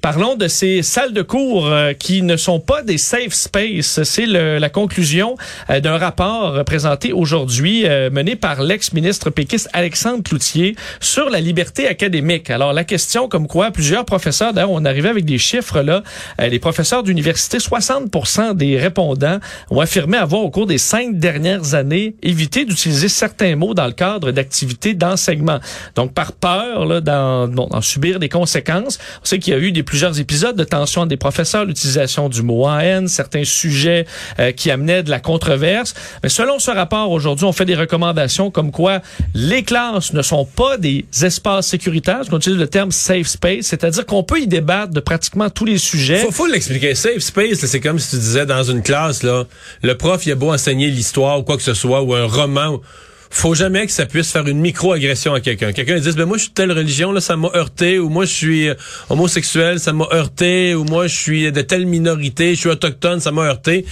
Parlons 0.00 0.34
de 0.34 0.48
ces 0.48 0.82
salles 0.82 1.12
de 1.12 1.20
cours 1.20 1.66
euh, 1.66 1.92
qui 1.92 2.22
ne 2.22 2.38
sont 2.38 2.58
pas 2.58 2.82
des 2.82 2.96
safe 2.96 3.34
space. 3.34 4.02
C'est 4.02 4.24
la 4.24 4.70
conclusion 4.70 5.36
euh, 5.68 5.80
d'un 5.80 5.98
rapport 5.98 6.64
présenté 6.64 7.12
aujourd'hui 7.12 7.86
euh, 7.86 8.08
mené 8.08 8.34
par 8.34 8.62
l'ex-ministre 8.62 9.28
péquiste 9.28 9.68
Alexandre 9.74 10.22
Cloutier 10.22 10.74
sur 11.00 11.28
la 11.28 11.40
liberté 11.40 11.86
académique. 11.86 12.48
Alors 12.48 12.72
la 12.72 12.84
question 12.84 13.28
comme 13.28 13.46
quoi 13.46 13.72
plusieurs 13.72 14.06
professeurs, 14.06 14.54
d'ailleurs 14.54 14.70
on 14.70 14.86
arrivait 14.86 15.10
avec 15.10 15.26
des 15.26 15.36
chiffres 15.38 15.82
là, 15.82 16.02
les 16.38 16.58
professeurs 16.58 17.02
d'université, 17.02 17.58
60% 17.58 18.54
des 18.54 18.78
répondants 18.78 19.38
ont 19.70 19.80
affirmé 19.80 20.16
avoir 20.16 20.42
au 20.42 20.50
cours 20.50 20.66
des 20.66 20.78
cinq 20.78 21.18
dernières 21.18 21.74
années 21.74 22.14
évité 22.22 22.64
d'utiliser 22.64 23.08
certains 23.08 23.54
mots 23.56 23.74
dans 23.74 23.86
le 23.86 23.92
cadre 23.92 24.30
d'activités 24.30 24.94
d'enseignement. 24.94 25.58
Donc 25.94 26.14
par 26.14 26.32
peur 26.32 26.86
là, 26.86 27.00
d'en 27.00 27.80
subir 27.82 28.18
des 28.18 28.28
conséquences. 28.28 28.98
On 29.22 29.24
sait 29.24 29.38
qu'il 29.38 29.52
y 29.52 29.56
a 29.56 29.60
eu 29.60 29.72
des 29.72 29.82
plusieurs 29.90 30.20
épisodes 30.20 30.54
de 30.54 30.62
tension 30.62 31.04
des 31.04 31.16
professeurs, 31.16 31.64
l'utilisation 31.64 32.28
du 32.28 32.42
mot 32.42 32.64
en 32.64 32.78
haine, 32.78 33.08
certains 33.08 33.42
sujets 33.42 34.06
euh, 34.38 34.52
qui 34.52 34.70
amenaient 34.70 35.02
de 35.02 35.10
la 35.10 35.18
controverse. 35.18 35.94
Mais 36.22 36.28
selon 36.28 36.60
ce 36.60 36.70
rapport, 36.70 37.10
aujourd'hui, 37.10 37.44
on 37.44 37.50
fait 37.50 37.64
des 37.64 37.74
recommandations 37.74 38.52
comme 38.52 38.70
quoi 38.70 39.00
les 39.34 39.64
classes 39.64 40.12
ne 40.12 40.22
sont 40.22 40.44
pas 40.44 40.78
des 40.78 41.06
espaces 41.22 41.66
sécuritaires, 41.66 42.20
qu'on 42.30 42.36
utilise 42.36 42.60
le 42.60 42.68
terme 42.68 42.92
safe 42.92 43.26
space, 43.26 43.66
c'est-à-dire 43.66 44.06
qu'on 44.06 44.22
peut 44.22 44.40
y 44.40 44.46
débattre 44.46 44.92
de 44.92 45.00
pratiquement 45.00 45.50
tous 45.50 45.64
les 45.64 45.78
sujets. 45.78 46.18
Faut, 46.18 46.30
faut 46.30 46.46
l'expliquer. 46.46 46.94
Safe 46.94 47.18
space, 47.18 47.58
c'est 47.66 47.80
comme 47.80 47.98
si 47.98 48.10
tu 48.10 48.16
disais 48.16 48.46
dans 48.46 48.62
une 48.62 48.82
classe, 48.82 49.24
là, 49.24 49.42
le 49.82 49.96
prof, 49.96 50.24
il 50.24 50.30
a 50.30 50.36
beau 50.36 50.52
enseigner 50.52 50.86
l'histoire 50.86 51.40
ou 51.40 51.42
quoi 51.42 51.56
que 51.56 51.64
ce 51.64 51.74
soit, 51.74 52.00
ou 52.02 52.14
un 52.14 52.26
roman 52.26 52.80
faut 53.30 53.54
jamais 53.54 53.86
que 53.86 53.92
ça 53.92 54.06
puisse 54.06 54.32
faire 54.32 54.46
une 54.48 54.58
micro-agression 54.58 55.32
à 55.32 55.40
quelqu'un. 55.40 55.72
Quelqu'un 55.72 55.98
dit, 55.98 56.12
ben 56.12 56.26
moi 56.26 56.36
je 56.36 56.44
suis 56.44 56.52
telle 56.52 56.72
religion, 56.72 57.12
là, 57.12 57.20
ça 57.20 57.36
m'a 57.36 57.48
heurté, 57.54 57.98
ou 57.98 58.08
moi 58.08 58.24
je 58.24 58.32
suis 58.32 58.68
euh, 58.68 58.74
homosexuel, 59.08 59.78
ça 59.78 59.92
m'a 59.92 60.06
heurté, 60.12 60.74
ou 60.74 60.84
moi 60.84 61.06
je 61.06 61.16
suis 61.16 61.52
de 61.52 61.62
telle 61.62 61.86
minorité, 61.86 62.54
je 62.54 62.60
suis 62.60 62.68
autochtone, 62.68 63.20
ça 63.20 63.30
m'a 63.30 63.42
heurté. 63.42 63.86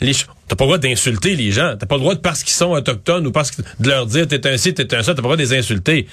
Les, 0.00 0.12
t'as 0.12 0.56
pas 0.56 0.64
le 0.64 0.68
droit 0.68 0.78
d'insulter 0.78 1.34
les 1.34 1.50
gens. 1.50 1.74
T'as 1.78 1.86
pas 1.86 1.96
le 1.96 2.00
droit 2.02 2.14
de 2.14 2.20
parce 2.20 2.42
qu'ils 2.42 2.54
sont 2.54 2.70
autochtones 2.70 3.26
ou 3.26 3.32
parce 3.32 3.50
que 3.50 3.62
de 3.80 3.88
leur 3.88 4.06
dire 4.06 4.28
t'es 4.28 4.46
un 4.46 4.56
ci, 4.56 4.72
t'es 4.72 4.94
un 4.94 5.02
ça, 5.02 5.14
t'as 5.14 5.22
pas 5.22 5.28
le 5.28 5.36
droit 5.36 5.36
de 5.36 5.42
les 5.42 5.54
insulter. 5.54 6.06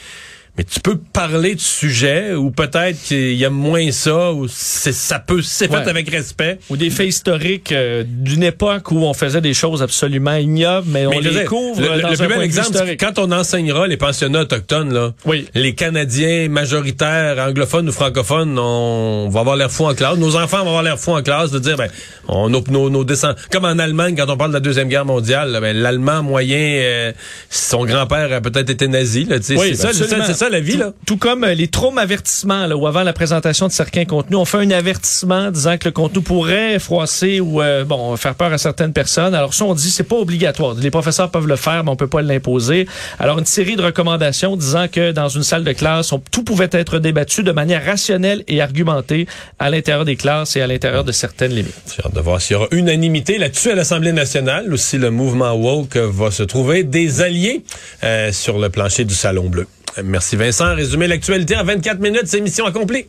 Mais 0.56 0.64
tu 0.64 0.80
peux 0.82 0.98
parler 0.98 1.56
de 1.56 1.60
sujet 1.60 2.34
ou 2.36 2.52
peut-être 2.52 3.02
qu'il 3.02 3.34
y 3.34 3.44
a 3.44 3.50
moins 3.50 3.90
ça 3.92 4.32
ou 4.34 4.48
ça 4.48 5.18
peut 5.18 5.42
c'est 5.42 5.68
fait 5.68 5.90
avec 5.90 6.08
respect. 6.10 6.60
Ou 6.70 6.78
des 6.78 6.92
faits 6.92 7.08
historiques 7.08 7.72
euh, 7.72 8.04
d'une 8.06 8.44
époque 8.44 8.92
où 8.92 8.98
on 8.98 9.16
faisait 9.16 9.42
des 9.42 9.56
choses 9.56 9.82
absolument 9.82 10.36
ignobles 10.36 10.88
mais, 10.90 11.08
on 11.08 11.20
les 11.20 11.32
découvre 11.32 11.82
le, 11.82 12.02
dans 12.02 12.10
le 12.10 12.14
un 12.14 12.18
plus 12.18 12.28
bel 12.28 12.42
exemple 12.44 12.96
quand 13.00 13.18
on 13.18 13.32
enseignera 13.32 13.88
les 13.88 13.98
pensionnats 13.98 14.42
autochtones 14.42 14.94
là 14.94 15.14
oui. 15.26 15.48
les 15.56 15.74
Canadiens 15.74 16.48
majoritaires 16.50 17.40
anglophones 17.40 17.90
ou 17.90 17.92
francophones 17.92 18.60
on 18.60 19.30
va 19.30 19.40
avoir 19.40 19.56
l'air 19.56 19.72
fou 19.72 19.86
en 19.86 19.96
classe. 19.96 20.18
Nos 20.18 20.36
enfants 20.36 20.60
vont 20.60 20.68
avoir 20.68 20.84
l'air 20.84 21.00
fou 21.00 21.14
en 21.14 21.24
classe 21.24 21.50
de 21.50 21.58
dire 21.58 21.78
ben 21.78 21.88
on 22.28 22.50
nos 22.50 22.90
nos, 22.90 23.04
descendants 23.04 23.40
comme 23.52 23.66
en 23.66 23.80
Allemagne 23.80 24.16
quand 24.16 24.30
on 24.30 24.38
parle 24.38 24.52
de 24.52 24.58
la 24.58 24.60
deuxième 24.60 24.88
guerre 24.88 25.06
mondiale 25.06 25.58
ben, 25.60 25.76
l'allemand 25.76 26.22
moyen 26.22 26.60
euh, 26.60 27.12
son 27.50 27.86
grand-père 27.86 28.32
a 28.32 28.42
peut-être 28.42 28.70
été 28.70 28.88
nazi 28.88 29.26
là 29.26 29.38
oui, 29.50 29.76
c'est 29.76 29.76
ça 29.76 29.94
c'est 29.94 30.43
ça 30.44 30.50
la 30.50 30.60
vie 30.60 30.74
tout, 30.74 30.80
là. 30.80 30.94
Tout 31.06 31.18
comme 31.18 31.44
euh, 31.44 31.54
les 31.54 31.68
traumes 31.68 31.98
avertissements 31.98 32.68
là, 32.68 32.76
où 32.76 32.86
avant 32.86 33.04
la 33.04 33.14
présentation 33.14 33.68
de 33.68 33.72
certains 33.72 34.06
contenus 34.06 34.38
on 34.38 34.46
fait 34.46 34.58
un 34.58 34.72
avertissement 34.72 35.52
disant 35.52 35.78
que 35.78 35.86
le 35.86 35.92
contenu 35.92 36.22
pourrait 36.22 36.80
froisser 36.80 37.40
ou 37.40 37.62
euh, 37.62 37.86
bon 37.86 38.16
faire 38.18 38.36
peur 38.36 38.52
à 38.52 38.58
certaines 38.58 38.94
personnes. 38.94 39.36
Alors 39.36 39.54
ça 39.54 39.66
on 39.66 39.74
dit 39.74 39.90
c'est 39.90 40.04
pas 40.04 40.18
obligatoire. 40.18 40.76
Les 40.76 40.92
professeurs 40.92 41.32
peuvent 41.32 41.48
le 41.48 41.56
faire 41.56 41.84
mais 41.84 41.92
on 41.92 41.96
peut 41.96 42.08
pas 42.08 42.22
l'imposer. 42.22 42.88
Alors 43.20 43.40
une 43.40 43.46
série 43.46 43.76
de 43.76 43.82
recommandations 43.82 44.58
disant 44.58 44.88
que 44.92 45.12
dans 45.12 45.30
une 45.30 45.44
salle 45.44 45.64
de 45.64 45.72
classe 45.72 46.12
on, 46.12 46.20
tout 46.20 46.44
pouvait 46.44 46.70
être 46.72 47.00
débattu 47.00 47.44
de 47.44 47.52
manière 47.52 47.86
rationnelle 47.86 48.44
et 48.48 48.62
argumentée 48.62 49.28
à 49.60 49.70
l'intérieur 49.70 50.04
des 50.04 50.18
classes 50.18 50.56
et 50.58 50.62
à 50.62 50.68
l'intérieur 50.68 51.04
de 51.04 51.12
certaines 51.12 51.54
limites. 51.54 51.96
J'ai 51.96 52.06
hâte 52.06 52.16
de 52.16 52.22
voir 52.22 52.42
s'il 52.42 52.56
y 52.56 52.58
aura 52.58 52.68
unanimité 52.72 53.38
là-dessus 53.38 53.72
à 53.72 53.76
l'Assemblée 53.76 54.12
nationale 54.12 54.72
ou 54.74 54.78
si 54.78 54.98
le 54.98 55.10
mouvement 55.10 55.54
woke 55.54 55.98
va 55.98 56.32
se 56.32 56.44
trouver 56.44 56.84
des 56.84 57.22
alliés 57.22 57.64
euh, 58.04 58.32
sur 58.32 58.60
le 58.60 58.70
plancher 58.70 59.06
du 59.06 59.14
Salon 59.14 59.50
Bleu. 59.50 59.68
Merci 60.04 60.36
Vincent. 60.36 60.76
Résumé 60.76 61.08
l'actualité 61.08 61.56
en 61.56 61.64
24 61.64 62.00
minutes, 62.00 62.26
c'est 62.26 62.42
mission 62.42 62.66
accomplie. 62.66 63.08